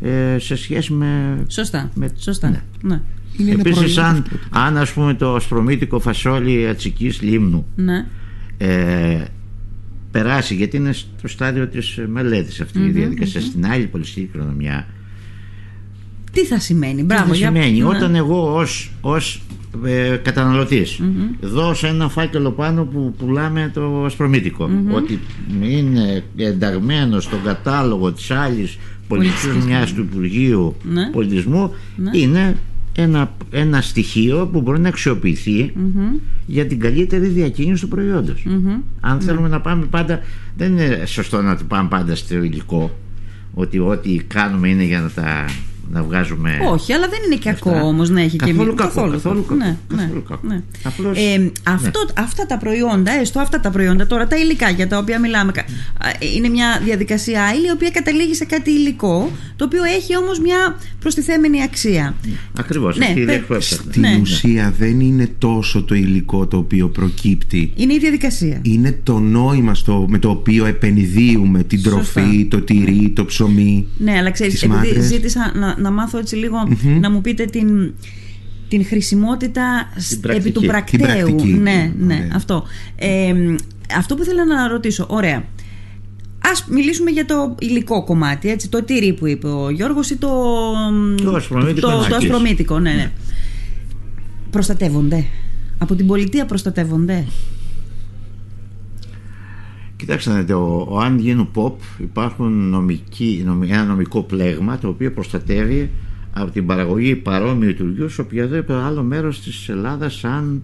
ε, 0.00 0.38
σε 0.38 0.56
σχέση 0.56 0.92
με... 0.92 1.38
Σωστά. 1.48 1.90
Με- 1.94 2.10
Σωστά. 2.18 2.48
ναι. 2.50 2.62
Ναι. 2.82 3.00
Είναι 3.38 3.50
ένα 3.50 3.60
Επίσης 3.60 3.94
προϊόν 3.94 4.04
αν, 4.10 4.16
αυτό. 4.16 4.36
αν 4.50 4.76
ας 4.76 4.92
πούμε 4.92 5.14
το 5.14 5.34
ασπρομήτικο 5.34 5.98
φασόλι 6.00 6.68
ατσικής 6.68 7.22
λίμνου 7.22 7.66
Ναι. 7.76 8.06
ε, 8.58 9.24
περάσει 10.18 10.54
γιατί 10.54 10.76
είναι 10.76 10.92
στο 10.92 11.28
στάδιο 11.28 11.66
της 11.68 11.96
ε, 11.98 12.06
μελέτης 12.08 12.60
αυτή 12.60 12.78
η 12.78 12.90
διαδικασία. 12.90 13.40
στην 13.40 13.66
άλλη 13.66 13.86
πολιτιστική 13.86 14.26
κληρονομιά. 14.32 14.86
Τι 16.32 16.44
θα 16.44 16.58
σημαίνει, 16.60 17.02
μπράβο. 17.02 17.30
τι 17.32 17.38
για- 17.38 17.46
σημαίνει; 17.46 17.78
Ναι. 17.78 17.84
όταν 17.84 18.14
εγώ 18.14 18.54
ως, 18.54 18.90
ως 19.00 19.42
ε, 19.84 20.16
καταναλωτης 20.22 21.00
δώσω 21.40 21.86
ένα 21.86 22.08
φάκελο 22.08 22.50
πάνω 22.50 22.84
που 22.84 23.14
πουλάμε 23.18 23.70
το 23.74 24.04
ασπρομητικο 24.04 24.70
ότι 24.92 25.20
είναι 25.62 26.22
ενταγμένο 26.36 27.20
στον 27.20 27.42
κατάλογο 27.44 28.12
της 28.12 28.30
άλλης 28.30 28.78
πολιτιστικής 29.08 29.44
κληρονομιάς 29.50 29.92
του 29.92 30.00
Υπουργείου 30.00 30.76
Ναι. 30.82 31.10
Πολιτισμού 31.10 31.72
είναι 32.12 32.56
ένα, 32.96 33.32
ένα 33.50 33.80
στοιχείο 33.80 34.48
που 34.52 34.60
μπορεί 34.60 34.80
να 34.80 34.88
αξιοποιηθει 34.88 35.72
για 36.46 36.66
την 36.66 36.80
καλύτερη 36.80 37.26
διακίνηση 37.26 37.82
του 37.82 37.88
προϊόντος. 37.88 38.46
Αν 39.00 39.20
θέλουμε 39.20 39.48
να 39.48 39.60
πάμε 39.60 39.84
πάντα, 39.84 40.20
δεν 40.56 40.72
είναι 40.78 41.02
σωστό 41.06 41.42
να 41.42 41.56
το 41.56 41.64
πάμε 41.68 41.88
πάντα 41.88 42.14
στο 42.16 42.34
υλικό, 42.42 42.98
ότι 43.54 43.78
ό,τι 43.78 44.16
κάνουμε 44.16 44.68
είναι 44.68 44.84
για 44.84 45.00
να 45.00 45.10
τα 45.10 45.44
να 45.90 46.02
βγάζουμε. 46.02 46.58
Όχι, 46.70 46.92
αλλά 46.92 47.08
δεν 47.08 47.18
είναι 47.26 47.36
κακό 47.44 47.70
Αυτά. 47.70 47.82
όμως 47.82 48.10
να 48.10 48.20
έχει 48.20 48.36
Καθόλου 48.36 48.58
και 48.58 48.64
μία- 48.64 48.74
κακό, 48.74 49.10
καθόλου 49.10 49.42
κακό, 49.46 49.54
Ναι, 49.54 49.76
καθόλου 49.88 50.14
ναι, 50.14 50.20
κακό. 50.28 50.46
ναι. 50.46 50.62
Απλώς- 50.82 51.18
Ε, 51.18 51.50
αυτό, 51.62 52.00
Αυτά 52.18 52.46
τα 52.46 52.58
προϊόντα, 52.58 53.12
έστω 53.20 53.40
αυτά 53.40 53.60
τα 53.60 53.70
προϊόντα, 53.70 54.06
τώρα 54.06 54.26
τα 54.26 54.36
υλικά 54.36 54.70
για 54.70 54.88
τα 54.88 54.98
οποία 54.98 55.20
μιλάμε, 55.20 55.52
κα- 55.52 55.60
α, 55.60 56.08
είναι 56.36 56.48
μια 56.48 56.80
διαδικασία 56.84 57.42
άλλη, 57.44 57.66
η 57.66 57.70
οποία 57.70 57.90
καταλήγει 57.90 58.34
σε 58.34 58.44
κάτι 58.44 58.70
υλικό, 58.70 59.30
το 59.56 59.64
οποίο 59.64 59.82
έχει 59.84 60.16
όμως 60.16 60.38
μια 60.40 60.76
προστιθέμενη 61.00 61.62
αξία. 61.62 62.14
Ακριβώς, 62.58 62.96
Ναι, 62.98 63.04
αυτή 63.04 63.20
η 63.20 63.24
πε- 63.24 63.34
ιδέα 63.34 63.46
που 63.46 63.52
έφτασε. 63.54 63.74
Στην 63.90 64.00
Ναι. 64.02 64.18
ουσία 64.20 64.74
δεν 64.78 65.00
είναι 65.00 65.28
τόσο 65.38 65.82
το 65.82 65.94
υλικό 65.94 66.46
το 66.46 66.56
οποίο 66.56 66.88
προκύπτει. 66.88 67.72
Είναι 67.76 67.94
η 67.94 67.98
διαδικασία. 67.98 68.58
Είναι 68.62 68.98
το 69.02 69.18
νόημα 69.18 69.74
στο, 69.74 70.06
με 70.08 70.18
το 70.18 70.30
οποίο 70.30 70.64
επενδύουμε 70.66 71.62
την 71.62 71.78
Σωστά. 71.80 71.96
τροφή, 72.20 72.44
το 72.44 72.60
τυρί, 72.60 73.12
το 73.14 73.24
ψωμί. 73.24 73.86
Ναι, 73.98 74.12
αλλά 74.12 74.30
ξέρεις, 74.30 74.52
Τις 74.52 74.62
επειδή 74.62 74.78
μάντρες. 74.86 75.04
ζήτησα 75.04 75.52
να, 75.54 75.78
να 75.78 75.90
μάθω 75.90 76.18
έτσι 76.18 76.36
λίγο 76.36 76.56
να 77.00 77.10
μου 77.10 77.20
πείτε 77.20 77.44
την, 77.44 77.92
την 78.68 78.84
χρησιμότητα 78.86 79.92
σ- 79.96 80.20
πρακτική. 80.20 80.46
επί 80.48 80.54
του 80.54 80.60
Την 80.60 80.68
πρακτέου. 80.68 81.00
πρακτική. 81.00 81.48
Ναι, 81.52 81.92
ναι, 81.98 82.14
Ωραία. 82.14 82.30
αυτό. 82.34 82.64
Ε, 82.96 83.34
αυτό 83.96 84.14
που 84.14 84.22
ήθελα 84.22 84.44
να 84.44 84.68
ρωτήσω, 84.68 85.06
ωραία. 85.08 85.44
Ας 86.52 86.66
μιλήσουμε 86.70 87.10
για 87.10 87.24
το 87.24 87.54
υλικό 87.58 88.04
κομμάτι, 88.04 88.50
έτσι, 88.50 88.68
το 88.68 88.82
τυρί 88.84 89.12
που 89.12 89.26
είπε 89.26 89.46
ο 89.48 89.70
Γιώργος 89.70 90.10
ή 90.10 90.16
το, 90.16 90.28
Το 91.24 91.34
ασπρομήτικο 91.34 91.80
το, 91.88 91.92
το 91.92 91.98
Νάκης. 92.00 92.16
ασπρομήτικο, 92.16 92.78
ναι, 92.78 92.92
ναι. 92.92 93.12
Προστατεύονται. 94.50 95.24
Από 95.78 95.94
την 95.94 96.06
πολιτεία 96.06 96.46
προστατεύονται. 96.46 97.24
Κοιτάξτε, 99.96 100.30
να 100.30 100.36
δείτε, 100.38 100.52
ο, 100.54 100.86
ο 100.90 100.98
αν 100.98 101.18
γίνουν 101.18 101.50
pop 101.54 101.72
υπάρχουν 101.98 102.68
νομική, 102.68 103.42
νομι- 103.46 103.70
ένα 103.70 103.84
νομικό 103.84 104.22
πλέγμα 104.22 104.78
το 104.78 104.88
οποίο 104.88 105.12
προστατεύει 105.12 105.90
από 106.32 106.50
την 106.50 106.66
παραγωγή 106.66 107.16
παρόμοιου 107.16 107.66
λειτουργίου 107.68 108.08
σε 108.08 108.20
οποιοδήποτε 108.20 108.80
άλλο 108.82 109.02
μέρος 109.02 109.40
της 109.40 109.68
Ελλάδας 109.68 110.24
αν 110.24 110.62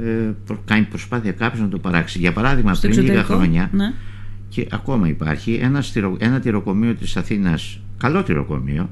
ε, 0.00 0.04
προ- 0.46 0.60
κάνει 0.64 0.84
προσπάθεια 0.84 1.32
κάποιος 1.32 1.60
να 1.62 1.68
το 1.68 1.78
παράξει. 1.78 2.18
Για 2.18 2.32
παράδειγμα, 2.32 2.74
Στο 2.74 2.88
πριν 2.88 3.00
λίγα 3.00 3.12
εξωτερικό. 3.12 3.38
χρόνια 3.40 3.70
Ναι. 3.72 3.92
Και 4.52 4.66
ακόμα 4.70 5.08
υπάρχει 5.08 5.58
ένα, 5.62 5.82
στυρο, 5.82 6.16
ένα 6.18 6.40
τυροκομείο 6.40 6.94
της 6.94 7.16
Αθήνας 7.16 7.80
καλό 7.98 8.22
τυροκομείο, 8.22 8.90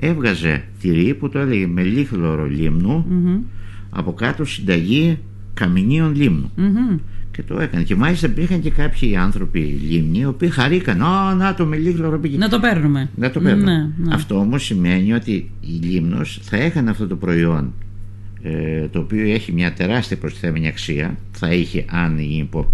έβγαζε 0.00 0.64
τυρί 0.80 1.14
που 1.14 1.28
το 1.28 1.38
έλεγε 1.38 1.66
με 1.66 1.82
λίχλωρο 1.82 2.46
λίμνου 2.46 3.06
από 3.90 4.12
κάτω 4.12 4.44
συνταγή 4.44 5.18
καμινίων 5.54 6.14
λίμνου 6.14 6.50
Μμμ. 6.56 6.96
και 7.30 7.42
το 7.42 7.60
έκανε 7.60 7.84
και 7.84 7.94
μάλιστα 7.94 8.26
υπήρχαν 8.26 8.60
και 8.60 8.70
κάποιοι 8.70 9.16
άνθρωποι 9.16 9.58
λίμνοι 9.60 10.18
οι 10.18 10.24
οποίοι 10.24 10.48
χαρήκαν 10.48 11.02
«Α, 11.02 11.34
να 11.34 11.54
το 11.54 11.66
με 11.66 11.76
λίχλωρο 11.76 12.18
πήγε». 12.18 12.36
Να 12.36 12.48
το 12.48 12.60
παίρνουμε. 12.60 13.10
Να 13.16 13.30
το 13.30 13.40
παίρνω. 13.40 13.64
Ναι, 13.64 13.76
ναι. 13.96 14.14
Αυτό 14.14 14.38
όμως 14.38 14.64
σημαίνει 14.64 15.12
ότι 15.12 15.50
η 15.60 15.86
Λίμνος 15.86 16.40
θα 16.42 16.56
έκανε 16.56 16.90
αυτό 16.90 17.06
το 17.06 17.16
προϊόν 17.16 17.64
ε, 17.64 17.89
το 18.90 18.98
οποίο 18.98 19.24
έχει 19.24 19.52
μια 19.52 19.72
τεράστια 19.72 20.16
προστιθέμενη 20.16 20.66
αξία. 20.66 21.16
Θα 21.32 21.52
είχε 21.52 21.84
αν 21.88 22.18
η, 22.18 22.48
pop, 22.52 22.64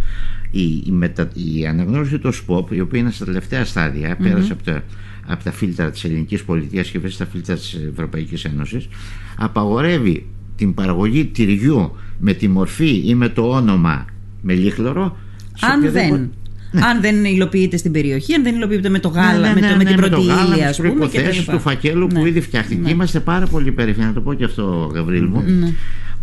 η, 0.50 0.62
η, 0.87 0.90
μετα, 0.90 1.29
η 1.35 1.66
αναγνώριση 1.66 2.18
του 2.18 2.33
ΣΠΟΠ 2.33 2.72
η 2.72 2.81
οποία 2.81 3.00
είναι 3.00 3.11
στα 3.11 3.24
τελευταία 3.24 3.64
στάδια 3.64 4.16
πέρασε 4.22 4.52
από 4.52 4.62
τα, 4.62 4.83
από 5.26 5.44
τα 5.44 5.52
φίλτρα 5.52 5.90
της 5.90 6.05
ελληνικής 6.05 6.44
πολιτείας 6.44 6.87
και 6.90 6.98
βέβαια 6.98 7.11
στα 7.14 7.26
φίλτρα 7.26 7.55
της 7.55 7.79
Ευρωπαϊκής 7.92 8.44
Ένωσης 8.44 8.88
απαγορεύει 9.37 10.26
την 10.57 10.74
παραγωγή 10.74 11.24
τυριού 11.24 11.96
με 12.18 12.33
τη 12.33 12.48
μορφή 12.48 13.02
ή 13.07 13.14
με 13.14 13.29
το 13.29 13.48
όνομα 13.50 14.05
με 14.42 14.55
λίχλωρο 14.55 15.16
σε 15.55 15.66
Αν 15.66 15.79
οποιαδήποτε- 15.85 16.29
δεν, 16.72 16.85
αν 16.85 17.00
δεν 17.00 17.24
υλοποιείται 17.24 17.76
στην 17.76 17.92
περιοχή, 17.92 18.35
αν 18.35 18.42
δεν 18.42 18.55
υλοποιείται 18.55 18.88
με 18.88 18.98
το 18.98 19.11
Ναι, 19.11 19.20
γάλα, 19.20 19.48
ναι, 19.48 19.55
με, 19.55 19.61
ναι, 19.61 19.70
το, 19.70 19.76
με 19.76 19.83
ναι, 19.85 19.90
την 19.90 20.00
το 20.00 20.09
πρώτη 20.09 20.26
γάλα, 20.26 20.42
ύλη, 20.55 20.61
με 20.61 20.66
ας 20.66 20.76
τις 20.76 20.76
πούμε. 20.76 20.88
Και 20.88 20.94
τα 20.98 21.07
προϋποθέσεις 21.07 21.40
λοιπά. 21.40 21.52
του 21.52 21.61
φακέλου 21.61 22.07
Ναι. 22.07 22.18
που 22.20 22.26
ήδη 22.26 22.40
φτιάχτηκε. 22.40 22.81
Ναι. 22.81 22.90
Είμαστε 22.90 23.20
πάρα 23.20 23.46
πολύ 23.46 23.72
περήφανοι, 23.72 24.07
να 24.07 24.12
το 24.12 24.20
πω 24.20 24.35
και 24.35 24.44
αυτό, 24.44 24.90
Γαβρίλ 24.94 25.24
μου, 25.26 25.42
Ναι. 25.61 25.72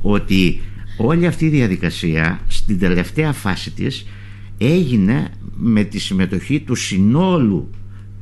ότι 0.02 0.62
όλη 0.98 1.26
αυτή 1.28 1.46
η 1.46 1.50
διαδικασία 1.50 2.40
στην 2.48 2.80
τελευταία 2.80 3.32
φάση 3.32 3.72
της 3.72 4.06
έγινε 4.58 5.28
με 5.56 5.84
τη 5.84 6.00
συμμετοχή 6.00 6.60
του 6.60 6.76
συνόλου 6.76 7.70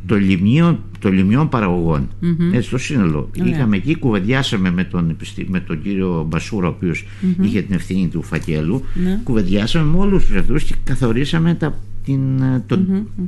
των 0.06 0.20
λιμιών, 0.20 0.84
των 1.00 1.14
λιμιών 1.14 1.50
παραγωγών. 1.50 2.10
Έτσι, 2.54 2.70
το 2.70 2.78
σύνολο. 2.78 3.30
Ωραία. 3.40 3.54
Είχαμε 3.54 3.76
εκεί, 3.76 3.96
κουβεντιάσαμε 3.96 4.72
με 4.72 4.84
τον, 4.84 5.10
επιστη- 5.10 5.50
με 5.50 5.60
τον 5.60 5.82
κύριο 5.82 6.26
Μπασούρα, 6.30 6.68
ο 6.68 6.70
οποίος 6.70 7.06
είχε 7.42 7.62
την 7.62 7.76
ευθύνη 7.76 8.08
του 8.08 8.22
φακέλου. 8.24 8.84
Ναι. 8.94 9.20
Κουβεντιάσαμε 9.24 9.92
με 9.92 9.98
όλους 9.98 10.26
τους 10.26 10.36
αυτούς 10.36 10.64
και 10.64 10.74
καθορίσαμε 10.84 11.54
τα, 11.54 11.80
την, 12.06 12.44
το, 12.68 12.80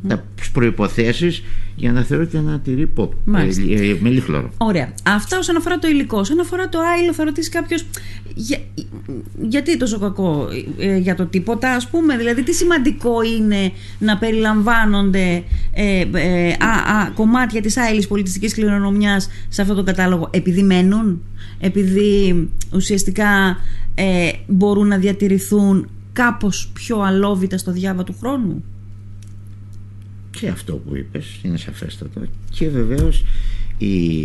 τα 0.07 0.23
προϋποθέσεις 0.53 1.43
για 1.75 1.91
να 1.91 2.01
θεωρείται 2.03 2.37
ένα 2.37 2.59
τυρί 2.59 2.89
pop 2.95 3.09
Μάλιστα. 3.25 3.61
ε, 3.69 3.89
ε, 3.89 3.97
με 3.99 4.09
λιχλώρο. 4.09 4.49
Ωραία. 4.57 4.93
Αυτά 5.03 5.37
όσον 5.37 5.55
αφορά 5.57 5.79
το 5.79 5.87
υλικό. 5.87 6.17
Όσον 6.19 6.39
αφορά 6.39 6.69
το 6.69 6.79
άϊλο, 6.79 7.13
θα 7.13 7.23
ρωτήσει 7.23 7.49
κάποιος. 7.49 7.85
Για, 8.35 8.57
γιατί 9.41 9.77
τόσο 9.77 9.99
κακό 9.99 10.47
ε, 10.77 10.97
για 10.97 11.15
το 11.15 11.25
τίποτα, 11.25 11.71
ας 11.71 11.89
πούμε; 11.89 12.17
Δηλαδή, 12.17 12.43
τι 12.43 12.53
σημαντικό 12.53 13.21
είναι 13.21 13.71
να 13.99 14.17
περιλαμβάνονται 14.17 15.43
ε, 15.73 16.05
ε, 16.13 16.55
α, 16.59 16.97
α, 16.97 17.11
κομμάτια 17.15 17.61
της 17.61 17.77
άειλη 17.77 18.07
πολιτιστικής 18.07 18.53
κληρονομιάς 18.53 19.29
σε 19.49 19.61
αυτό 19.61 19.73
το 19.73 19.83
κατάλογο, 19.83 20.29
επειδή 20.31 20.63
μένουν, 20.63 21.21
επειδή 21.59 22.49
ουσιαστικά 22.73 23.57
ε, 23.95 24.29
μπορούν 24.47 24.87
να 24.87 24.97
διατηρηθούν 24.97 25.89
κάπως 26.13 26.69
πιο 26.73 26.99
αλόβητα 26.99 27.57
στο 27.57 27.71
διάβα 27.71 28.03
του 28.03 28.15
χρόνου; 28.19 28.63
Και 30.31 30.47
αυτό 30.47 30.73
που 30.73 30.95
είπες 30.95 31.39
είναι 31.43 31.57
σαφέστατο. 31.57 32.21
Και 32.49 32.69
βεβαίως 32.69 33.25
η, 33.77 34.23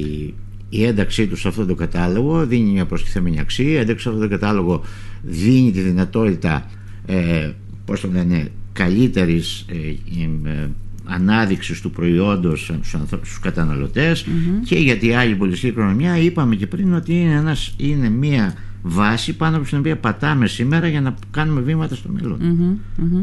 η 0.69 0.85
ένταξή 0.85 1.27
τους 1.27 1.41
σε 1.41 1.49
αυτό 1.49 1.67
το 1.67 1.75
κατάλογο 1.75 2.47
δίνει 2.47 2.71
μια 2.71 2.87
προστιθέμενη 2.87 3.41
αξία. 3.41 3.71
Η 3.71 3.77
ένταξη 3.77 4.03
σε 4.03 4.09
αυτό 4.09 4.21
το 4.21 4.29
κατάλογο 4.29 4.83
δίνει 5.23 5.71
τη 5.71 5.81
δυνατότητα 5.81 6.71
ε, 7.07 7.51
πώς 7.85 8.01
το 8.01 8.09
λένε 8.13 8.49
καλύτερης 8.73 9.67
ε, 9.69 9.77
ε, 10.51 10.69
ανάδειξης 11.05 11.81
του 11.81 11.91
προϊόντος 11.91 12.61
στους, 12.65 12.95
ανθρω- 12.95 13.25
στους 13.25 13.39
καταναλωτες 13.39 14.27
και 14.65 14.77
γιατί 14.79 15.07
η 15.07 15.15
άλλη 15.15 15.35
πολιτιστική 15.35 15.73
οικονομία 15.73 16.19
είπαμε 16.19 16.55
και 16.57 16.67
πριν 16.67 16.95
ότι 16.95 17.21
είναι, 17.21 17.35
ένας, 17.35 17.75
είναι 17.77 18.09
μια 18.09 18.55
βάση 18.83 19.37
πάνω 19.37 19.57
από 19.57 19.67
την 19.67 19.79
οποία 19.79 19.97
πατάμε 19.97 20.47
σήμερα 20.47 20.89
για 20.89 21.01
να 21.01 21.15
κάνουμε 21.31 21.61
βήματα 21.61 21.95
στο 21.95 22.09
μέλλον. 22.09 22.41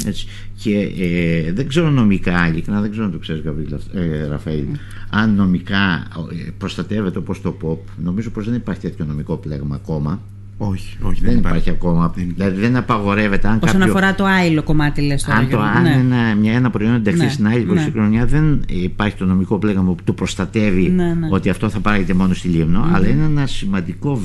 Έτσι. 0.06 0.28
Και 0.62 0.78
ε, 0.80 1.52
δεν 1.54 1.68
ξέρω 1.68 1.90
νομικά, 1.90 2.48
ειλικρινά 2.48 2.82
δεν 2.82 2.92
ξέρω 2.92 3.06
αν 3.06 3.12
το 3.12 3.18
ξέρεις 3.18 3.42
Γαβρίλ, 3.42 3.76
ε, 3.94 4.28
Ραφαήλ, 4.28 4.66
αν 5.10 5.36
νομικά 5.36 6.08
ε, 6.48 6.50
προστατεύεται 6.58 7.18
όπως 7.18 7.42
το 7.42 7.58
POP, 7.62 7.78
νομίζω 8.04 8.30
πως 8.30 8.46
δεν 8.46 8.54
υπάρχει 8.54 8.82
τέτοιο 8.82 9.06
νομικό 9.06 9.38
πλέγμα 9.38 9.76
ακόμα. 9.76 10.22
Όχι, 10.58 10.98
όχι 11.02 11.22
δεν, 11.22 11.30
δεν 11.30 11.40
υπάρχει. 11.40 11.70
ακόμα. 11.70 12.14
Δεν 12.16 12.32
δηλαδή 12.36 12.60
δεν 12.60 12.76
απαγορεύεται. 12.76 13.48
Αν 13.48 13.60
Όσον 13.64 13.82
αφορά 13.82 14.16
το 14.16 14.26
άϊλο 14.26 14.64
κομμάτι, 14.64 15.02
λες 15.02 15.24
τώρα. 15.24 15.38
Αν, 15.38 15.50
το, 15.50 15.60
αν 15.60 15.84
ναι. 15.84 15.90
ένα, 15.90 16.36
μια, 16.36 16.54
ένα 16.54 16.70
προϊόν 16.70 16.94
ενταχθεί 16.94 17.24
ναι. 17.24 17.30
στην 17.30 17.48
άλλη 17.48 17.66
ναι. 17.66 17.90
χρονιά, 17.94 18.26
δεν 18.26 18.62
υπάρχει 18.68 19.16
το 19.16 19.26
νομικό 19.26 19.58
πλέγμα 19.58 19.84
που 19.84 20.04
το 20.04 20.14
προστατεύει 20.14 20.90
ναι, 20.90 21.04
ναι. 21.04 21.28
ότι 21.32 21.50
αυτό 21.50 21.70
θα 21.70 21.80
παράγεται 21.80 22.14
μόνο 22.14 22.34
στη 22.34 22.48
λιμνο 22.48 22.90
αλλά 22.94 23.08
είναι 23.08 23.24
ένα 23.24 23.46
σημαντικό 23.46 24.22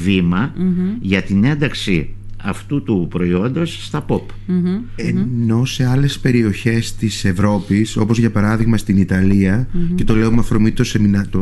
για 1.00 1.22
την 1.22 1.44
ένταξη 1.44 2.14
αυτού 2.42 2.82
του 2.82 3.06
προϊόντος 3.10 3.86
στα 3.86 4.04
pop. 4.08 4.22
Ενώ 4.96 5.64
σε 5.64 5.86
άλλες 5.86 6.18
περιοχές 6.18 6.94
της 6.94 7.24
Ευρώπης, 7.24 7.96
όπως 7.96 8.18
για 8.18 8.30
παράδειγμα 8.30 8.76
στην 8.76 8.96
Ιταλία, 8.96 9.68
και 9.94 10.04
το 10.04 10.14
λέω 10.14 10.30
με 10.32 10.38
αφορμή 10.38 10.72
το, 10.72 10.84
σεμινα... 10.84 11.26
το... 11.30 11.40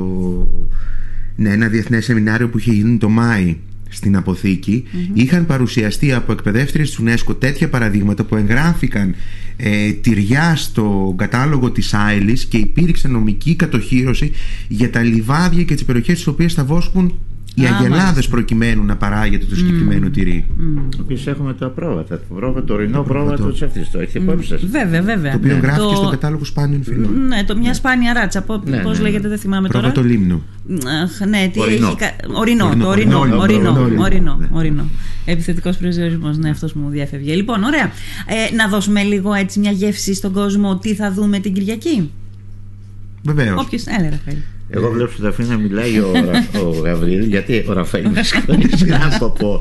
Ναι, 1.37 1.51
ένα 1.51 1.69
διεθνές 1.69 2.05
σεμινάριο 2.05 2.49
που 2.49 2.59
είχε 2.59 2.73
γίνει 2.73 2.99
το 2.99 3.09
Μάη 3.09 3.57
στην 3.89 4.17
αποθηκη 4.17 4.85
είχαν 5.13 5.47
παρουσιαστεί 5.47 6.13
από 6.13 6.33
εκπαιδεύτριες 6.33 6.91
του 6.91 7.05
UNESCO 7.05 7.41
τέτοια 7.41 7.69
παραδείγματα 7.69 8.25
που 8.25 8.37
εγγράφηκαν 8.37 9.15
ε, 9.57 9.93
τυριά 9.93 10.57
στο 10.57 11.15
κατάλογο 11.17 11.71
της 11.71 11.95
Άιλης 11.95 12.45
και 12.45 12.57
υπήρξε 12.57 13.09
νομική 13.09 13.55
κατοχήρωση 13.55 14.33
για 14.69 14.91
τα 14.91 15.03
λιβάδια 15.03 15.65
και 15.65 15.75
τις 15.75 15.85
περιοχές 15.85 16.15
στις 16.15 16.27
οποίες 16.27 16.55
θα 16.55 16.65
βόσκουν 16.65 17.19
οι 17.61 17.67
αγελάδες 17.67 18.29
προκειμένου 18.29 18.85
να 18.85 18.97
παράγεται 18.97 19.45
το 19.45 19.57
συγκεκριμένο 19.57 20.07
mm. 20.07 20.13
τυρί. 20.13 20.47
Mm. 20.49 20.99
Επίση 21.01 21.31
έχουμε 21.31 21.55
τα 21.55 21.69
πρόβατα. 21.69 22.19
Το, 22.19 22.35
πρόβατο, 22.35 22.67
το 22.67 22.75
ορεινό 22.75 23.03
πρόβατο 23.03 23.53
τη 23.53 23.65
αυτή. 23.65 23.87
Το 23.93 23.99
έχετε 23.99 24.19
υπόψη 24.19 24.49
σας. 24.49 24.65
Βέβαια, 24.65 25.03
βέβαια. 25.03 25.31
Το 25.31 25.37
οποίο 25.37 25.55
ναι. 25.55 25.59
γράφει 25.59 25.79
το... 25.81 25.95
στο 25.95 26.09
κατάλογο 26.09 26.45
σπάνιων 26.45 26.83
φυλών. 26.83 27.27
Ναι, 27.27 27.45
το, 27.45 27.57
μια 27.57 27.75
σπάνια 27.75 28.13
ράτσα. 28.13 28.43
Πώς 28.43 28.61
ναι, 28.65 28.77
ναι, 28.77 28.99
λέγεται, 28.99 29.29
δεν 29.29 29.39
θυμάμαι 29.39 29.69
τώρα. 29.69 29.91
Πρόβατο 29.91 30.09
λίμνο. 30.09 30.43
Ναι, 31.29 31.49
τι 31.53 31.61
ορεινό. 31.61 31.97
έχει. 32.01 32.11
Ορεινό, 32.33 32.77
το 32.79 32.89
ορεινό. 32.89 33.19
Ορεινό. 33.99 34.49
ορεινό. 34.51 34.89
Επιθετικός 35.25 35.77
προσδιορισμό. 35.77 36.33
Ναι, 36.33 36.51
αυτός 36.51 36.73
μου 36.73 36.89
διέφευγε. 36.89 37.35
Λοιπόν, 37.35 37.63
ωραία. 37.63 37.91
Ε, 38.27 38.55
να 38.55 38.69
δώσουμε 38.69 39.03
λίγο 39.03 39.35
έτσι 39.35 39.59
μια 39.59 39.71
γεύση 39.71 40.15
στον 40.15 40.33
κόσμο 40.33 40.79
τι 40.79 40.95
θα 40.95 41.13
δούμε 41.13 41.39
την 41.39 41.53
Κυριακή; 41.53 42.11
Βεβαίως. 43.23 43.61
Όποιο 43.61 43.79
έλεγε, 43.99 44.11
Ραφαήλ. 44.11 44.39
Εγώ 44.71 44.91
βλέπω 44.91 45.11
στην 45.13 45.27
Αφήνα 45.27 45.49
να 45.49 45.57
μιλάει 45.57 45.99
ο, 45.99 46.13
ο 46.65 46.71
Γαβρίλ, 46.71 47.23
γιατί 47.23 47.65
ο 47.69 47.73
Ραφαήλ 47.73 48.11
να 48.87 49.19
το 49.19 49.31
πω. 49.31 49.61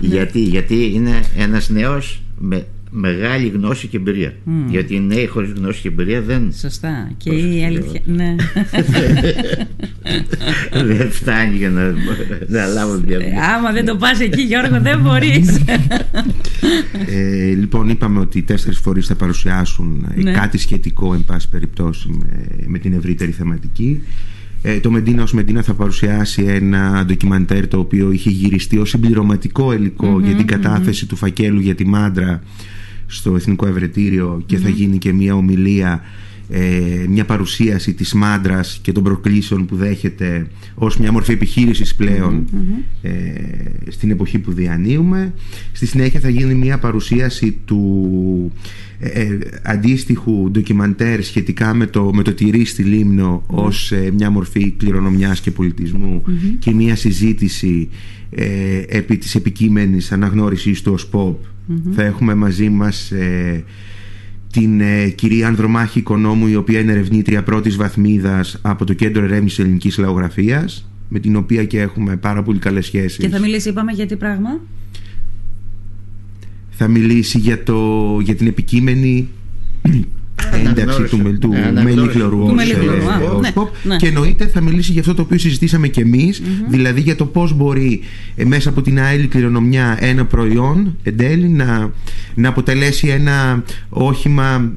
γιατί, 0.00 0.40
γιατί 0.40 0.90
είναι 0.94 1.20
ένας 1.36 1.68
νέος 1.68 2.22
με 2.38 2.66
μεγάλη 2.96 3.48
γνώση 3.48 3.86
και 3.86 3.96
εμπειρία. 3.96 4.32
Mm. 4.46 4.50
Γιατί 4.68 4.94
οι 4.94 5.00
νέοι 5.00 5.26
χωρίς 5.26 5.50
γνώση 5.50 5.80
και 5.80 5.88
εμπειρία 5.88 6.20
δεν. 6.20 6.52
Σωστά. 6.52 7.10
Και 7.16 7.30
η 7.30 7.64
αλήθεια. 7.64 8.00
ναι. 8.04 8.34
δεν 10.94 11.10
φτάνει 11.10 11.56
για 11.56 11.70
να, 11.70 11.94
να 12.48 12.66
λάβω 12.66 13.00
μια 13.06 13.16
ε, 13.16 13.32
Άμα 13.56 13.72
δεν 13.72 13.84
το 13.84 13.96
πας 13.96 14.20
εκεί, 14.20 14.42
Γιώργο, 14.42 14.80
δεν 14.80 15.00
μπορείς. 15.00 15.60
ε, 17.06 17.54
λοιπόν, 17.54 17.88
είπαμε 17.88 18.20
ότι 18.20 18.42
τέσσερις 18.42 18.78
φορέ 18.78 19.00
θα 19.00 19.14
παρουσιάσουν 19.14 20.08
ναι. 20.16 20.32
κάτι 20.32 20.58
σχετικό, 20.58 21.14
εν 21.14 21.24
πάση 21.24 21.48
περιπτώσει, 21.48 22.08
με, 22.08 22.46
με 22.66 22.78
την 22.78 22.92
ευρύτερη 22.92 23.30
θεματική. 23.30 24.02
Ε, 24.66 24.80
το 24.80 24.90
Μεντίνα 24.90 25.22
ως 25.22 25.32
Μεντίνα 25.32 25.62
θα 25.62 25.74
παρουσιάσει 25.74 26.42
ένα 26.42 27.04
ντοκιμαντέρ 27.06 27.68
το 27.68 27.78
οποίο 27.78 28.10
είχε 28.12 28.30
γυριστεί 28.30 28.78
ως 28.78 28.88
συμπληρωματικό 28.88 29.72
για 30.22 30.34
την 30.36 30.46
κατάθεση 30.46 31.06
του 31.06 31.16
φακέλου 31.16 31.60
για 31.60 31.74
τη 31.74 31.86
μάντρα 31.86 32.42
στο 33.06 33.34
Εθνικό 33.34 33.66
Ευρετήριο 33.66 34.42
και 34.46 34.56
θα 34.56 34.68
γίνει 34.68 34.98
και 34.98 35.12
μια 35.12 35.34
ομιλία 35.34 35.92
ε, 35.92 36.23
μια 37.08 37.24
παρουσίαση 37.24 37.94
της 37.94 38.12
μάντρας 38.14 38.78
και 38.82 38.92
των 38.92 39.02
προκλήσεων 39.02 39.66
που 39.66 39.76
δέχεται 39.76 40.46
ως 40.74 40.96
μια 40.96 41.12
μορφή 41.12 41.32
επιχείρησης 41.32 41.96
ε, 43.02 43.10
στην 43.88 44.10
εποχή 44.10 44.38
που 44.38 44.52
διανύουμε. 44.52 45.32
Στη 45.72 45.86
συνέχεια 45.86 46.20
θα 46.20 46.28
γίνει 46.28 46.54
μια 46.54 46.78
παρουσίαση 46.78 47.58
του 47.64 48.52
ε, 48.98 49.20
ε, 49.20 49.38
αντίστοιχου 49.62 50.50
ντοκιμαντέρ 50.50 51.22
σχετικά 51.22 51.74
με 51.74 51.86
το, 51.86 52.10
με 52.14 52.22
το 52.22 52.32
τυρί 52.32 52.64
στη 52.64 52.82
Λίμνο 52.82 53.42
ως 53.46 53.92
ε, 53.92 54.10
μια 54.14 54.30
μορφή 54.30 54.70
κληρονομιάς 54.70 55.40
και 55.40 55.50
πολιτισμου 55.50 56.22
και 56.58 56.72
μια 56.72 56.96
συζήτηση 56.96 57.88
επί 58.88 59.16
της 59.16 59.34
επικείμενης 59.34 60.12
αναγνώρισης 60.12 60.82
του 60.82 60.92
ως 60.92 61.08
pop. 61.12 61.34
Θα 61.92 62.02
έχουμε 62.02 62.34
μαζί 62.34 62.68
μας 62.68 63.12
την 64.54 64.82
κυρία 65.14 65.46
Ανδρομάχη 65.46 65.98
Οικονόμου 65.98 66.46
η 66.46 66.54
οποία 66.56 66.80
είναι 66.80 66.92
ερευνήτρια 66.92 67.42
πρώτης 67.42 67.76
βαθμίδας 67.76 68.58
από 68.62 68.84
το 68.84 68.92
Κέντρο 68.92 69.24
Ερεύνησης 69.24 69.58
Ελληνικής 69.58 69.98
Λαογραφίας 69.98 70.88
με 71.08 71.18
την 71.18 71.36
οποία 71.36 71.64
και 71.64 71.80
έχουμε 71.80 72.16
πάρα 72.16 72.42
πολύ 72.42 72.58
καλές 72.58 72.86
σχέσεις. 72.86 73.16
Και 73.16 73.28
θα 73.28 73.38
μιλήσει 73.38 73.68
είπαμε 73.68 73.92
για 73.92 74.06
τι 74.06 74.16
πράγμα; 74.16 74.60
θα 76.70 76.88
μιλήσει 76.88 77.38
για, 77.38 77.62
το, 77.62 78.18
για 78.22 78.34
την 78.34 78.46
επικείμενη 78.46 79.28
ένταξη 80.66 81.02
του, 81.02 81.38
του 81.38 81.54
μελίχλωρου 81.82 82.42
ως, 82.42 82.52
ναι, 83.40 83.50
ναι. 83.82 83.96
και 83.96 84.06
εννοείται 84.06 84.46
θα 84.46 84.60
μιλήσει 84.60 84.92
για 84.92 85.00
αυτό 85.00 85.14
το 85.14 85.22
οποίο 85.22 85.38
συζητήσαμε 85.38 85.88
και 85.88 86.00
εμείς 86.00 86.42
δηλαδή 86.68 87.00
για 87.00 87.16
το 87.16 87.26
πώς 87.26 87.52
μπορεί 87.52 88.00
ε, 88.36 88.44
μέσα 88.44 88.68
από 88.68 88.82
την 88.82 89.00
άλλη 89.00 89.26
κληρονομιά 89.26 89.96
ένα 90.00 90.24
προϊόν 90.24 90.96
εν 91.02 91.16
τέλει 91.16 91.48
να, 91.48 91.92
να 92.34 92.48
αποτελέσει 92.48 93.08
ένα 93.08 93.62
όχημα 93.88 94.72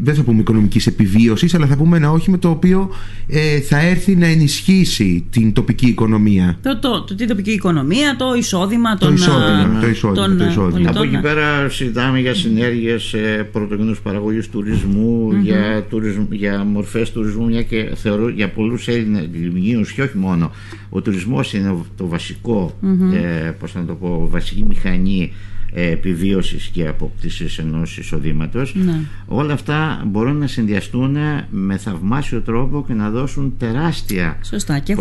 δεν 0.00 0.14
θα 0.14 0.22
πούμε 0.22 0.40
οικονομικής 0.40 0.86
επιβίωσης, 0.86 1.54
αλλά 1.54 1.66
θα 1.66 1.76
πούμε 1.76 1.96
ένα 1.96 2.10
όχημα 2.10 2.38
το 2.38 2.48
οποίο 2.48 2.90
ε, 3.26 3.60
θα 3.60 3.80
έρθει 3.80 4.16
να 4.16 4.26
ενισχύσει 4.26 5.26
την 5.30 5.52
τοπική 5.52 5.86
οικονομία. 5.86 6.58
Το, 6.62 6.78
το, 6.78 7.02
το, 7.02 7.14
την 7.14 7.28
τοπική 7.28 7.50
οικονομία, 7.50 8.16
το 8.16 8.34
εισόδημα 8.34 8.96
των. 8.96 9.08
Το 9.08 9.14
εισόδημα. 9.14 9.78
Το 9.80 9.88
εισόδημα, 9.88 10.26
τον, 10.26 10.38
το 10.38 10.44
εισόδημα. 10.44 10.90
Από 10.90 11.02
εκεί 11.02 11.20
πέρα 11.20 11.68
συζητάμε 11.68 12.20
για 12.20 12.34
συνέργειες 12.34 13.12
ε, 13.12 13.48
πρωτογενούς 13.52 14.00
παραγωγής 14.00 14.48
τουρισμού, 14.48 15.30
mm-hmm. 15.30 15.42
για, 15.42 15.84
τουρισμ, 15.90 16.22
για 16.30 16.64
μορφές 16.64 17.12
τουρισμού, 17.12 17.46
μια 17.46 17.62
και 17.62 17.90
θεωρώ 17.94 18.28
για 18.28 18.50
πολλούς 18.50 18.88
Έλληνες 18.88 19.28
λιμνίους 19.32 19.92
και 19.92 20.02
όχι 20.02 20.18
μόνο. 20.18 20.50
Ο 20.88 21.00
τουρισμός 21.00 21.52
είναι 21.52 21.74
το 21.96 22.06
βασικό, 22.06 22.78
mm-hmm. 22.82 23.14
ε, 23.46 23.50
πώς 23.50 23.74
να 23.74 23.84
το 23.84 23.94
πω, 23.94 24.28
βασική 24.30 24.64
μηχανή 24.68 25.32
επιβίωσης 25.82 26.66
και 26.66 26.86
απόκτησης 26.86 27.58
ενός 27.58 27.98
εισοδήματος 27.98 28.74
ναι. 28.74 29.00
όλα 29.26 29.52
αυτά 29.52 30.02
μπορούν 30.06 30.36
να 30.36 30.46
συνδυαστούν 30.46 31.16
με 31.50 31.76
θαυμάσιο 31.76 32.40
τρόπο 32.40 32.84
και 32.86 32.92
να 32.92 33.10
δώσουν 33.10 33.54
τεράστια 33.58 34.38
Σωστά, 34.42 34.78
και 34.78 34.96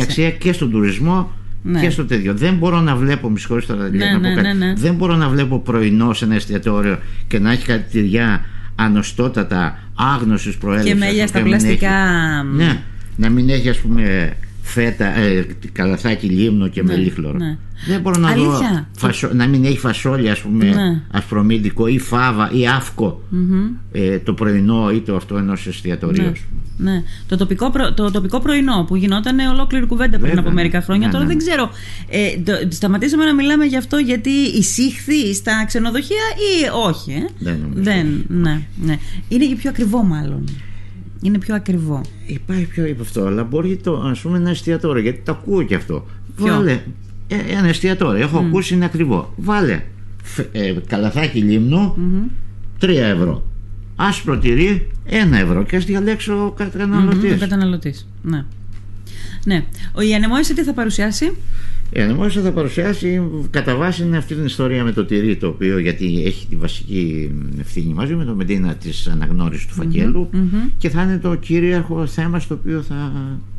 αξία 0.00 0.30
και 0.30 0.52
στον 0.52 0.70
τουρισμό 0.70 1.30
ναι. 1.62 1.80
και 1.80 1.90
στο 1.90 2.04
τέτοιο. 2.04 2.34
Δεν 2.34 2.54
μπορώ 2.54 2.80
να 2.80 2.96
βλέπω, 2.96 3.30
με 3.30 3.38
συγχωρείτε 3.38 3.72
τώρα 3.72 3.88
ναι, 3.88 4.04
να 4.04 4.34
πω 4.34 4.40
ναι, 4.40 4.52
ναι, 4.52 4.74
δεν 4.76 4.94
μπορώ 4.94 5.16
να 5.16 5.28
βλέπω 5.28 5.58
πρωινό 5.58 6.12
σε 6.12 6.24
ένα 6.24 6.34
εστιατόριο 6.34 6.98
και 7.26 7.38
να 7.38 7.52
έχει 7.52 7.66
κάτι 7.66 7.90
τυριά 7.90 8.44
ανοστότατα 8.74 9.78
άγνωσης 9.94 10.56
προέλευσης 10.56 10.92
και 10.92 10.98
μέλια 10.98 11.26
στα 11.26 11.42
πλαστικά 11.42 11.90
ναι, 12.54 12.82
να 13.16 13.28
μην 13.28 13.48
έχει 13.48 13.68
ας 13.68 13.78
πούμε 13.78 14.32
φέτα, 14.62 15.16
ε, 15.16 15.46
καλαθάκι 15.72 16.26
λίμνο 16.26 16.68
και 16.68 16.82
ναι, 16.82 16.92
μελίχλωρο. 16.92 17.38
Ναι. 17.38 17.56
Δεν 17.86 18.00
μπορώ 18.00 18.20
να 18.20 18.34
δω 18.34 18.60
φασο, 18.96 19.30
να 19.32 19.46
μην 19.46 19.64
έχει 19.64 19.78
φασόλια 19.78 20.32
ας 20.32 20.40
πούμε 20.40 20.64
ναι. 20.64 21.00
ασπρομύντικο 21.10 21.86
ή 21.86 21.98
φάβα 21.98 22.50
ή 22.52 22.66
αυκο 22.66 23.22
ε, 23.92 24.18
το 24.18 24.34
πρωινό 24.34 24.90
ή 24.90 25.00
το 25.00 25.16
αυτό 25.16 25.36
ενός 25.36 25.66
εστιατορίου. 25.66 26.22
Ναι. 26.22 26.32
Ναι. 26.76 27.02
Το, 27.28 27.36
τοπικό 27.36 27.70
προ, 27.70 27.92
το 27.92 28.10
τοπικό 28.10 28.40
πρωινό 28.40 28.84
που 28.88 28.96
γινόταν 28.96 29.38
ολόκληρη 29.38 29.86
κουβέντα 29.86 30.18
πριν 30.18 30.38
από 30.38 30.50
μερικά 30.50 30.82
χρόνια. 30.82 31.06
Ναι, 31.06 31.12
Τώρα 31.12 31.26
δεν 31.26 31.38
ξέρω. 31.38 31.70
Ε, 32.08 32.38
το, 32.44 32.52
σταματήσαμε 32.68 33.24
να 33.24 33.34
μιλάμε 33.34 33.64
γι' 33.64 33.76
αυτό 33.76 33.96
γιατί 33.96 34.30
εισήχθη 34.30 35.34
στα 35.34 35.64
ξενοδοχεία 35.66 36.22
ή 36.36 36.88
όχι. 36.88 37.12
Ε; 37.12 37.24
Δεν, 37.38 37.58
δεν 37.74 38.24
ναι, 38.28 38.62
ναι. 38.82 38.98
Είναι 39.28 39.44
και 39.46 39.54
πιο 39.54 39.70
ακριβό 39.70 40.02
μάλλον. 40.02 40.48
Είναι 41.22 41.38
πιο 41.38 41.54
ακριβό. 41.54 42.00
Υπάρχει 42.26 42.66
πιο 42.66 42.90
από 42.90 43.02
αυτό, 43.02 43.24
αλλά 43.24 43.44
μπορεί 43.44 43.76
το, 43.76 43.94
ας 43.94 44.20
πούμε 44.20 44.38
ένα 44.38 44.50
εστιατόριο, 44.50 45.02
γιατί 45.02 45.20
το 45.24 45.32
ακούω 45.32 45.62
και 45.62 45.74
αυτό. 45.74 46.06
Ποιο; 46.36 46.46
Βάλε 46.46 46.82
ε, 47.28 47.36
ένα 47.48 47.68
εστιατόριο, 47.68 48.22
έχω 48.22 48.38
mm. 48.38 48.46
ακούσει 48.46 48.74
είναι 48.74 48.84
ακριβό. 48.84 49.32
Βάλε 49.36 49.82
ε, 50.52 50.74
καλαθάκι 50.86 51.40
λίμνου, 51.40 51.94
mm-hmm. 51.96 52.84
3 52.84 52.88
ευρώ. 52.88 53.46
Άσπρο 53.96 54.38
τυρί, 54.38 54.90
1 55.08 55.12
ευρώ. 55.32 55.62
Και 55.64 55.76
ας 55.76 55.84
διαλέξω 55.84 56.44
ο 56.44 56.50
καταναλωτής. 56.50 57.30
Mm-hmm, 57.30 57.36
ο 57.36 57.38
καταναλωτής. 57.38 58.08
Ναι. 58.22 58.44
ναι. 59.44 59.64
Ο 59.92 60.00
Ιανεμόηση 60.00 60.54
τι 60.54 60.62
θα 60.62 60.72
παρουσιάσει; 60.72 61.32
Η 61.94 62.00
Ανεμόσα 62.00 62.40
θα 62.40 62.52
παρουσιάσει 62.52 63.22
κατά 63.50 63.76
βάση 63.76 64.10
αυτή 64.16 64.34
την 64.34 64.44
ιστορία 64.44 64.84
με 64.84 64.92
το 64.92 65.04
τυρί 65.04 65.36
το 65.36 65.46
οποίο 65.46 65.78
γιατί 65.78 66.22
έχει 66.26 66.46
τη 66.46 66.56
βασική 66.56 67.30
ευθύνη 67.60 67.92
μαζί 67.94 68.14
με 68.14 68.24
το 68.24 68.34
Μεντίνα 68.34 68.74
της 68.74 69.06
αναγνώρισης 69.06 69.66
του 69.66 69.74
φακελου 69.74 70.30
και 70.78 70.88
θα 70.88 71.02
είναι 71.02 71.18
το 71.18 71.34
κυρίαρχο 71.34 72.06
θέμα 72.06 72.38
στο 72.38 72.54
οποίο 72.54 72.82
θα... 72.82 73.12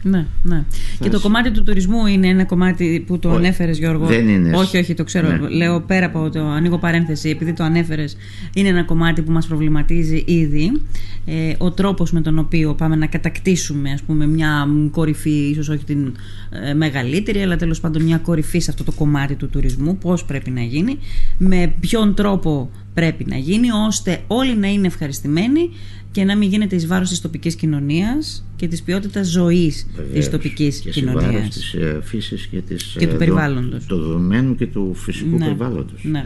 Ναι, 0.04 0.26
ναι. 0.44 0.64
Και 1.00 1.10
το 1.10 1.20
κομμάτι 1.20 1.52
του 1.52 1.64
τουρισμού 1.64 2.06
είναι 2.06 2.28
ένα 2.28 2.46
κομμάτι 2.46 3.04
που 3.08 3.20
το 3.20 3.30
ανέφερε 3.30 3.64
ανέφερες 3.64 3.78
Γιώργο. 3.78 4.06
Δεν 4.06 4.28
είναι. 4.28 4.58
Όχι, 4.58 4.78
όχι, 4.78 4.94
το 4.94 5.04
ξέρω. 5.04 5.28
Ναι. 5.28 5.50
Λέω 5.50 5.82
πέρα 5.82 6.06
από 6.06 6.30
το 6.30 6.40
ανοίγω 6.40 6.78
παρένθεση 6.78 7.30
επειδή 7.30 7.54
το 7.54 7.64
ανέφερες 7.64 8.18
είναι 8.54 8.68
ένα 8.68 8.84
κομμάτι 8.84 9.22
που 9.22 9.32
μας 9.32 9.48
προβληματίζει 9.48 10.24
ήδη. 10.28 10.82
Ε, 11.26 11.54
ο 11.58 11.72
τρόπος 11.72 12.12
με 12.12 12.22
τον 12.22 12.40
οποίο 12.40 12.74
πάμε 12.74 12.96
να 12.96 13.08
κατακτήσουμε 13.08 13.92
ας 13.92 14.02
πούμε 14.02 14.28
μια 14.28 14.68
κορυφή, 14.92 15.50
ίσως 15.50 15.70
όχι 15.70 15.84
την 15.84 16.14
ε, 16.50 16.74
μεγαλύτερη 16.74 17.42
αλλά 17.42 17.56
τέλος 17.56 17.80
πάντων 17.80 18.02
μια 18.04 18.18
κορυφής 18.24 18.64
σε 18.64 18.72
αυτό 18.72 18.84
το 18.84 18.92
κομμάτι 18.92 19.36
του 19.36 19.50
τουρισμού, 19.50 19.98
πώς 19.98 20.26
πρέπει 20.26 20.50
να 20.50 20.62
γίνει, 20.62 20.98
με 21.38 21.74
ποιον 21.80 22.14
τρόπο 22.14 22.70
πρέπει 22.94 23.26
να 23.28 23.38
γίνει, 23.38 23.68
ώστε 23.88 24.24
όλοι 24.28 24.56
να 24.58 24.68
είναι 24.68 24.88
ευχαριστημένοι 24.88 25.70
και 26.12 26.24
να 26.24 26.38
μην 26.38 26.50
γίνεται 26.50 26.76
εις 26.76 26.88
βάρος 26.88 27.10
της 27.10 27.22
τοπικής 27.22 27.56
κοινωνίας 27.56 28.46
και 28.56 28.68
της 28.68 28.84
ποιότητας 28.84 29.28
ζωής 29.28 29.88
Βεβαίως, 29.96 30.14
της 30.14 30.30
τοπικής 30.30 30.80
και 30.80 30.90
κοινωνίας. 30.90 31.44
Και 31.44 31.50
της 31.50 31.74
ε, 31.74 32.00
φύσης 32.04 32.46
και, 32.46 32.62
της, 32.62 32.96
και 33.00 33.08
του 33.08 33.16
ε, 33.16 33.18
περιβάλλοντος. 33.18 33.86
Του 33.86 34.00
δεδομένου 34.00 34.56
και 34.56 34.68
του 34.68 34.94
φυσικού 34.96 35.38
ναι, 35.38 35.46
περιβάλλοντος. 35.46 36.04
Ναι. 36.04 36.26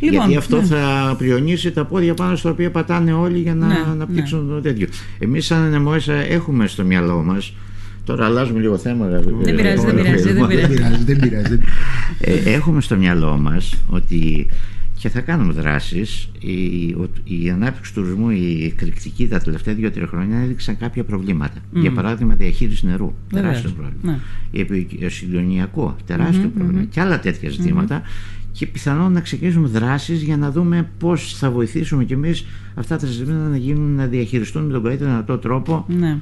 Λοιπόν, 0.00 0.18
Γιατί 0.18 0.36
αυτό 0.36 0.56
ναι. 0.56 0.66
θα 0.66 1.14
πριονίσει 1.18 1.70
τα 1.70 1.84
πόδια 1.84 2.14
πάνω 2.14 2.36
στα 2.36 2.50
οποία 2.50 2.70
πατάνε 2.70 3.12
όλοι 3.12 3.38
για 3.38 3.54
να 3.54 3.66
ναι, 3.66 3.84
αναπτύξουν 3.90 4.46
ναι. 4.46 4.54
το 4.54 4.60
τέτοιο. 4.60 4.88
Εμείς, 5.18 5.46
σαν 5.46 5.62
ανεμόησα, 5.62 6.14
έχουμε 6.14 6.66
στο 6.66 6.84
μυαλό 6.84 7.22
μας. 7.22 7.52
Τώρα 8.06 8.24
αλλάζουμε 8.24 8.60
λίγο 8.60 8.76
θέμα. 8.78 9.06
Δεν 9.06 9.56
πειράζει, 9.56 9.84
δεν 9.84 10.46
πειράζει. 10.46 11.04
Δεν 11.04 11.18
πειράζει. 11.18 11.58
Ε, 12.20 12.52
έχουμε 12.52 12.80
στο 12.80 12.96
μυαλό 12.96 13.36
μας 13.36 13.74
ότι 13.86 14.48
και 14.98 15.08
θα 15.08 15.20
κάνουμε 15.20 15.52
δράσεις. 15.52 16.28
Η, 16.38 16.86
η 17.24 17.50
ανάπτυξη 17.50 17.94
του 17.94 18.00
τουρισμού, 18.00 18.30
η 18.30 18.64
εκρηκτική 18.64 19.28
τα 19.28 19.38
τελευταία 19.38 19.74
δύο-τρία 19.74 20.06
χρόνια 20.06 20.38
έδειξαν 20.38 20.76
κάποια 20.76 21.04
προβλήματα. 21.04 21.58
Για 21.72 21.92
παράδειγμα, 21.92 22.34
διαχείριση 22.34 22.86
νερού. 22.86 23.14
Τεράστιο 23.32 23.70
πρόβλημα. 23.70 24.20
Mm. 24.52 25.06
Συγκοινωνιακό, 25.06 25.96
τεράστιο 26.06 26.50
πρόβλημα. 26.56 26.84
Και 26.84 27.00
άλλα 27.00 27.20
τέτοια 27.20 27.50
ζητήματα 27.50 28.02
και 28.52 28.66
πιθανόν 28.66 29.12
να 29.12 29.20
ξεκινήσουμε 29.20 29.68
δράσεις 29.68 30.22
για 30.22 30.36
να 30.36 30.50
δούμε 30.50 30.90
πώς 30.98 31.36
θα 31.38 31.50
βοηθήσουμε 31.50 32.04
κι 32.04 32.12
εμείς 32.12 32.46
αυτά 32.78 32.96
τα 32.96 33.06
ζητήματα 33.06 33.48
να 33.48 33.56
γίνουν 33.56 33.94
να 33.94 34.06
διαχειριστούν 34.06 34.64
με 34.64 34.72
τον 34.72 34.82
καλύτερο 34.82 35.10
δυνατό 35.10 35.38
τρόπο. 35.38 35.84
Ναι. 35.88 36.18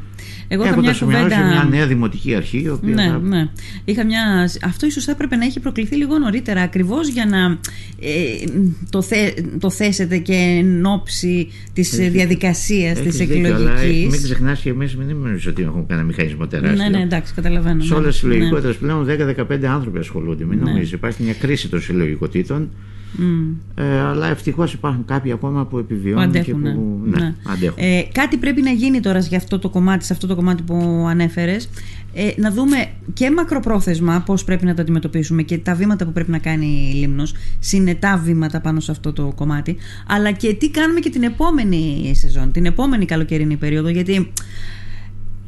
Εγώ 0.49 0.65
είχα 0.65 0.81
μια 0.81 0.97
κουβέντα. 1.01 1.27
μια 1.27 1.67
νέα 1.71 1.87
δημοτική 1.87 2.35
αρχή. 2.35 2.63
Η 2.63 2.69
οποία 2.69 2.95
ναι, 2.95 3.03
θα... 3.03 3.19
ναι. 3.19 3.49
Είχα 3.85 4.05
μια... 4.05 4.51
Αυτό 4.63 4.87
ίσως 4.87 5.05
θα 5.05 5.13
έπρεπε 5.13 5.37
να 5.37 5.45
έχει 5.45 5.61
προκληθεί 5.61 5.97
λίγο 5.97 6.19
νωρίτερα 6.19 6.63
ακριβώς 6.63 7.09
για 7.09 7.27
να 7.27 7.59
ε, 8.01 8.45
το, 8.91 9.03
θε... 9.03 9.33
το 9.59 9.71
θέσετε 9.71 10.19
και 10.19 10.35
εν 10.35 10.87
ώψη 10.87 11.49
της 11.73 11.91
διαδικασίας 12.11 13.01
της 13.01 13.21
εκλογικής. 13.21 14.11
Μην 14.11 14.23
ξεχνάς 14.23 14.61
και 14.61 14.71
εμείς 14.71 14.97
μην 14.97 15.07
νομίζω 15.07 15.51
ότι 15.51 15.63
έχουμε 15.63 15.85
κανένα 15.89 16.07
μηχανισμό 16.07 16.47
τεράστιο. 16.47 16.83
Ναι, 16.83 16.97
ναι, 16.97 17.03
εντάξει, 17.03 17.35
καταλαβαίνω. 17.35 17.83
Σε 17.83 17.95
όλες 17.95 18.11
τις 18.11 18.21
συλλογικότητες 18.21 18.81
ναι. 18.81 18.93
πλέον 19.05 19.35
10-15 19.51 19.65
άνθρωποι 19.65 19.99
ασχολούνται. 19.99 20.45
Μην 20.45 20.59
ναι. 20.59 20.71
νομίζεις. 20.71 20.93
Υπάρχει 20.93 21.23
μια 21.23 21.35
κρίση 21.35 21.69
των 21.69 21.81
συλλογικοτήτων. 21.81 22.71
Mm. 23.19 23.55
Ε, 23.75 24.01
αλλά 24.01 24.29
ευτυχώς 24.29 24.73
υπάρχουν 24.73 25.05
κάποιοι 25.05 25.33
ακόμα 25.33 25.65
που 25.65 25.79
επιβιώνουν 25.79 26.23
αντέχουν, 26.23 26.63
και 26.63 26.71
που 26.71 27.01
ναι. 27.05 27.21
Ναι, 27.21 27.35
αντέχουν. 27.53 27.77
Ε, 27.77 28.03
κάτι 28.13 28.37
πρέπει 28.37 28.63
να 28.63 28.71
γίνει 28.71 29.01
τώρα 29.01 29.19
για 29.19 29.39
αυτό 29.39 29.59
το 29.59 29.69
κομμάτι, 29.69 30.05
σε 30.05 30.13
αυτό 30.13 30.27
το 30.27 30.35
κομμάτι 30.35 30.63
που 30.63 31.07
ανέφερες 31.09 31.69
ε, 32.15 32.31
να 32.37 32.51
δούμε 32.51 32.89
και 33.13 33.31
μακροπρόθεσμα 33.31 34.23
πώς 34.27 34.45
πρέπει 34.45 34.65
να 34.65 34.75
το 34.75 34.83
αντιμετωπίσουμε 34.83 35.43
και 35.43 35.59
τα 35.59 35.75
βήματα 35.75 36.05
που 36.05 36.13
πρέπει 36.13 36.31
να 36.31 36.39
κάνει 36.39 36.91
η 36.95 36.99
Λίμνος 36.99 37.35
συνετά 37.59 38.17
βήματα 38.25 38.61
πάνω 38.61 38.81
σε 38.81 38.91
αυτό 38.91 39.13
το 39.13 39.33
κομμάτι 39.35 39.77
αλλά 40.07 40.31
και 40.31 40.55
τι 40.55 40.71
κάνουμε 40.71 41.01
και 41.01 41.11
την 41.11 41.23
επόμενη 41.23 42.13
σεζόν 42.15 42.53
την 42.53 42.67
επόμενη 42.67 43.05
καλοκαιρινή 43.05 43.57
περίοδο 43.57 43.89
γιατί 43.89 44.33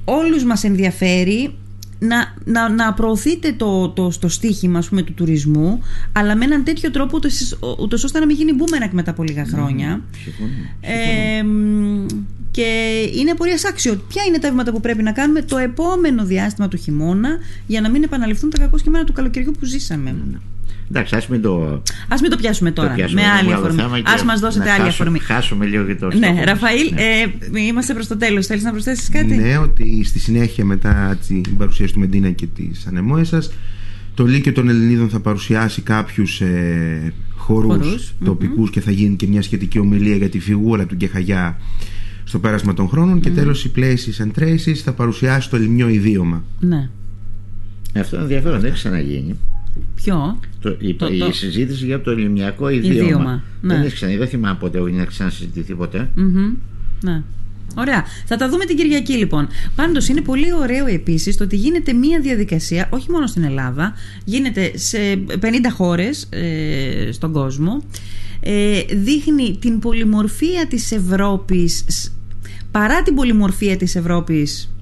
όλους 0.05 0.44
μας 0.44 0.64
ενδιαφέρει 0.64 1.55
να, 1.99 2.35
να, 2.45 2.69
να 2.69 2.93
προωθείτε 2.93 3.53
το, 3.53 3.89
το, 3.89 4.13
το 4.21 4.29
στίχημα 4.29 4.83
πούμε, 4.89 5.03
του 5.03 5.15
τουρισμού 5.15 5.81
αλλά 6.13 6.37
με 6.37 6.45
έναν 6.45 6.65
τέτοιο 6.65 6.91
τρόπο 6.91 7.19
ούτως, 7.79 8.05
ώστε 8.05 8.19
να 8.19 8.27
μην 8.27 8.37
γίνει 8.37 8.53
μπούμερακ 8.53 8.93
μετά 8.93 9.11
από 9.11 9.23
λίγα 9.23 9.47
χρόνια. 9.47 10.01
ε, 10.81 11.45
και 12.51 13.01
είναι 13.15 13.35
πολύ 13.35 13.53
άξιο 13.69 14.05
ποια 14.09 14.23
είναι 14.25 14.39
τα 14.39 14.51
βήματα 14.51 14.73
που 14.73 14.81
πρέπει 14.81 15.03
να 15.03 15.13
κάνουμε 15.13 15.43
το 15.43 15.57
επόμενο 15.57 16.25
διάστημα 16.25 16.69
του 16.69 16.77
χειμώνα 16.77 17.39
για 17.67 17.81
να 17.81 17.91
μην 17.91 18.03
επαναληφθούν 18.03 18.51
τα 18.51 18.59
κακό 18.59 18.79
κείμενα 18.79 19.05
του 19.05 19.13
καλοκαιριού 19.13 19.53
που 19.59 19.65
ζήσαμε; 19.65 20.15
Ναι, 20.88 20.99
ναι. 20.99 20.99
Εντάξει, 20.99 21.16
ας 21.16 21.29
μην 21.29 21.42
το. 21.42 21.83
Ας 22.09 22.20
μην 22.20 22.31
το 22.31 22.37
πιάσουμε 22.37 22.70
τώρα. 22.70 22.88
Το 22.88 22.94
πιάσουμε 22.94 23.20
με 23.20 23.27
άλλη 23.29 23.53
αφορμή. 23.53 23.81
Α 23.81 24.25
μας 24.25 24.40
δώσετε 24.40 24.70
άλλη 24.70 24.88
αφορμή. 24.88 25.18
Χάσουμε 25.18 25.66
λίγο 25.66 25.85
και 25.85 25.94
το 25.94 26.09
Ναι, 26.16 26.42
Ραφαήλ, 26.44 26.92
ναι. 26.94 27.03
Ε, 27.59 27.61
είμαστε 27.61 27.94
προς 27.94 28.07
το 28.07 28.16
τέλος. 28.16 28.46
Θέλεις 28.46 28.62
να 28.62 28.70
προσθέσεις 28.70 29.09
κάτι; 29.09 29.37
Ναι, 29.37 29.59
ότι 29.59 30.05
στη 30.05 30.18
συνέχεια 30.18 30.64
μετά 30.64 31.18
την 31.27 31.57
παρουσίαση 31.57 31.92
του 31.92 32.01
Μεντίνα 32.01 32.31
και 32.31 32.46
της 32.46 32.87
ανεμόεσα, 32.87 33.42
το 34.14 34.25
Λύκειο 34.25 34.53
των 34.53 34.68
Ελληνίδων 34.68 35.09
θα 35.09 35.20
παρουσιάσει 35.20 35.83
κάποιους 35.83 36.40
ε, 36.40 37.12
χώρου 37.37 37.79
τοπικούς 38.25 38.68
mm-hmm. 38.68 38.72
και 38.72 38.81
θα 38.81 38.90
γίνει 38.90 39.16
και 39.16 39.27
μια 39.27 39.42
σχετική 39.42 39.79
ομιλία 39.79 40.16
για 40.16 40.29
τη 40.29 40.38
φιγούρα 40.38 40.87
του 40.87 40.94
Γκεχαγιά 40.94 41.59
στο 42.25 42.38
πέρασμα 42.38 42.75
των 42.75 42.88
χρόνων. 42.88 43.18
Mm-hmm. 43.18 43.20
Και 43.20 43.31
τέλος 43.31 43.64
η 43.64 43.72
Places 43.77 44.25
and 44.25 44.42
Traces 44.42 44.75
θα 44.85 44.92
παρουσιάσει 44.92 45.51
το 45.51 45.57
ελληνικό 45.57 45.88
ιδίωμα. 45.88 46.44
Ναι. 46.61 46.88
Αυτό 48.01 48.16
είναι 48.16 48.25
ενδιαφέρον, 48.25 48.61
δεν 48.61 48.68
έχει 48.68 48.79
ξαναγίνει. 48.79 49.37
Ποιο; 49.95 50.41
Το, 50.61 50.77
η, 50.79 50.95
το, 50.95 51.07
η 51.07 51.19
το... 51.19 51.33
συζήτηση 51.33 51.85
για 51.85 52.01
το 52.01 52.11
ελληνιακό 52.11 52.69
ιδίωμα. 52.69 52.95
ιδίωμα. 52.95 53.43
Ναι. 53.61 53.75
Δεν 53.75 53.83
έχεις 53.83 53.95
ξαναγίνει, 53.95 54.23
δεν 54.23 54.31
θυμάμαι 54.31 54.57
ποτέ 54.61 54.81
να 54.81 55.05
ξανασυζητηθεί 55.05 55.75
ποτέ. 55.75 56.11
Mm-hmm. 56.17 56.57
Ναι. 57.03 57.23
Ωραία. 57.75 58.05
Θα 58.25 58.37
τα 58.37 58.49
δούμε 58.49 58.65
την 58.65 58.77
Κυριακή 58.77 59.12
λοιπόν. 59.12 59.49
Πάντως 59.75 60.09
είναι 60.09 60.21
πολύ 60.21 60.55
ωραίο 60.55 60.87
επίσης 60.87 61.37
το 61.37 61.45
ότι 61.45 61.57
γίνεται 61.57 61.93
μία 61.93 62.21
διαδικασία, 62.21 62.89
όχι 62.91 63.11
μόνο 63.11 63.27
στην 63.27 63.45
Ελλάδα, 63.45 63.95
γίνεται 64.25 64.73
σε 64.75 64.99
50 65.41 65.45
χώρες 65.73 66.27
ε, 66.31 67.12
στον 67.12 67.33
κόσμο. 67.33 67.83
Ε, 68.41 68.81
δείχνει 68.91 69.57
την 69.61 69.79
πολυμορφία 69.79 70.67
της 70.67 70.93
Ευρώπης 70.93 71.85
παρά 72.71 73.03
την 73.03 73.15
πολυμορφία 73.15 73.77
της 73.77 73.97
Ευρώπης 73.97 74.76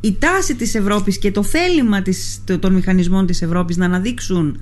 η 0.00 0.16
τάση 0.18 0.54
της 0.54 0.74
Ευρώπης 0.74 1.18
και 1.18 1.30
το 1.32 1.42
θέλημα 1.42 2.02
της, 2.02 2.42
των 2.60 2.72
μηχανισμών 2.72 3.26
της 3.26 3.42
Ευρώπης 3.42 3.76
να 3.76 3.84
αναδείξουν 3.84 4.60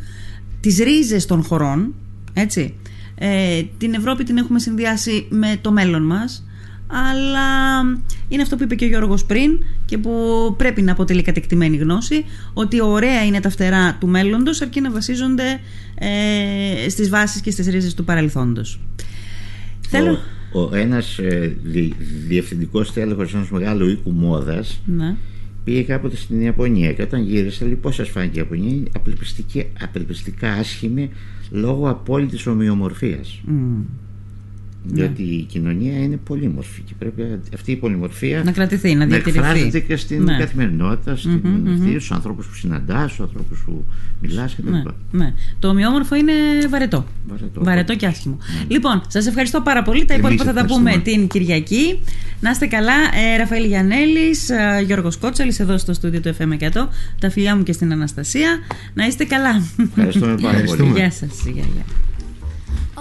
τις 0.61 0.79
ρίζες 0.79 1.27
των 1.27 1.43
χωρών 1.43 1.95
έτσι, 2.33 2.75
ε, 3.15 3.63
την 3.79 3.95
Ευρώπη 3.95 4.25
την 4.25 4.37
έχουμε 4.37 4.59
συνδυάσει 4.59 5.27
με 5.31 5.59
το 5.61 5.73
μέλλον 5.73 6.03
μας 6.03 6.43
αλλά 6.87 7.81
είναι 8.29 8.43
αυτό 8.43 8.57
που 8.57 8.63
είπε 8.63 8.75
και 8.75 8.85
ο 8.85 8.89
Γιώργος 8.89 9.25
πριν 9.25 9.65
και 9.85 9.99
που 9.99 10.55
πρέπει 10.59 10.83
να 10.83 10.93
αποτελεί 10.93 11.23
κατεκτημένη 11.23 11.77
γνώση 11.77 12.25
ότι 12.53 12.81
ωραία 12.81 13.25
είναι 13.25 13.41
τα 13.41 13.51
φτερά 13.51 13.97
του 14.01 14.07
μέλλοντος 14.07 14.61
αρκεί 14.61 14.81
να 14.81 14.91
βασίζονται 14.91 15.61
ε, 15.95 16.89
στις 16.89 17.09
βάσεις 17.09 17.41
και 17.41 17.51
στις 17.51 17.67
ρίζες 17.67 17.95
του 17.95 18.05
παρελθόντος. 18.05 18.81
Θέλω... 19.89 20.19
Ο, 20.53 20.77
ένας 20.77 21.19
ε, 21.19 21.57
δι, 21.63 21.93
διευθυντικός 22.27 22.93
τέλεχος 22.93 23.35
ενός 23.35 23.51
μεγάλου 23.51 23.89
οίκου 23.89 24.11
μόδας 24.11 24.81
ναι. 24.87 25.17
πήγε 25.65 25.83
κάποτε 25.83 26.17
στην 26.17 26.41
Ιαπωνία 26.41 26.93
και 26.93 27.03
όταν 27.03 27.23
γύρισε 27.23 27.65
λέει 27.65 27.75
πώς 27.75 27.95
σας 27.95 28.09
φάνηκε 28.09 28.39
η 28.39 28.43
Ιαπωνία; 28.43 28.83
Απελπιστικά 29.81 30.53
άσχημη 30.53 31.11
λόγω 31.51 31.89
απόλυτης 31.89 32.47
ομοιομορφίας. 32.47 33.41
Ναι. 34.85 34.95
Διότι 34.95 35.23
η 35.23 35.43
κοινωνία 35.43 35.99
είναι 35.99 36.17
πολύμορφη 36.17 36.81
και 36.81 36.93
πρέπει 36.99 37.23
αυτή 37.55 37.73
η 37.73 37.77
πολυμορφία 37.77 38.43
να 38.45 38.53
κρατηθεί, 38.53 38.95
να 38.95 39.07
διατηρηθεί. 39.07 39.39
Να 39.39 39.47
εκφράζεται 39.47 39.81
και 39.81 39.97
στην 39.97 40.23
ναι. 40.23 40.37
καθημερινότητα, 40.39 41.17
στην 41.17 41.41
mm-hmm, 41.45 41.91
στους 41.91 42.13
ανθρώπους 42.13 42.47
που 42.47 42.55
συναντάς, 42.55 43.13
στους 43.13 43.21
ανθρώπους 43.21 43.63
που 43.67 43.85
μιλάς 44.21 44.55
κτλ. 44.55 44.71
Ναι, 44.71 44.83
ναι. 45.11 45.35
Το 45.59 45.69
ομοιόμορφο 45.69 46.15
είναι 46.15 46.33
βαρετό. 46.71 47.07
Βαρετό, 47.29 47.65
βαρετό 47.65 47.97
και 47.97 48.07
άσχημο. 48.07 48.39
Ναι. 48.39 48.65
Λοιπόν, 48.69 49.03
σας 49.09 49.27
ευχαριστώ 49.27 49.61
πάρα 49.61 49.83
πολύ. 49.83 50.05
Τα 50.05 50.15
υπόλοιπα 50.15 50.45
θα 50.45 50.53
τα 50.53 50.65
πούμε 50.65 50.99
την 51.05 51.27
Κυριακή. 51.27 52.01
Να 52.41 52.51
είστε 52.51 52.67
καλά. 52.67 52.93
Ε, 52.93 53.37
Ραφαήλ 53.37 53.65
Γιανέλη, 53.65 54.29
ε, 54.79 54.83
Γιώργος 54.83 55.17
Κότσαλης, 55.17 55.61
εδώ 55.61 55.79
στο 55.79 55.93
στούντιο 55.93 56.21
του 56.21 56.35
FM100. 56.39 56.89
Τα 57.19 57.31
φιλιά 57.31 57.57
μου 57.57 57.63
και 57.63 57.73
στην 57.73 57.93
Αναστασία. 57.93 58.59
Να 58.95 59.07
είστε 59.07 59.25
καλά. 59.25 59.63
Ευχαριστούμε 59.83 60.35
πάρα 60.43 60.63
πολύ. 60.67 60.93
Γεια 60.95 61.11
σας. 61.11 61.43
Γεια, 61.45 61.65
γεια. 61.75 62.08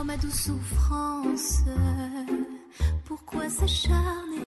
Ma 0.08 0.16
douce 0.16 0.44
souffrance, 0.46 1.64
pourquoi 3.04 3.50
s'acharner 3.50 4.46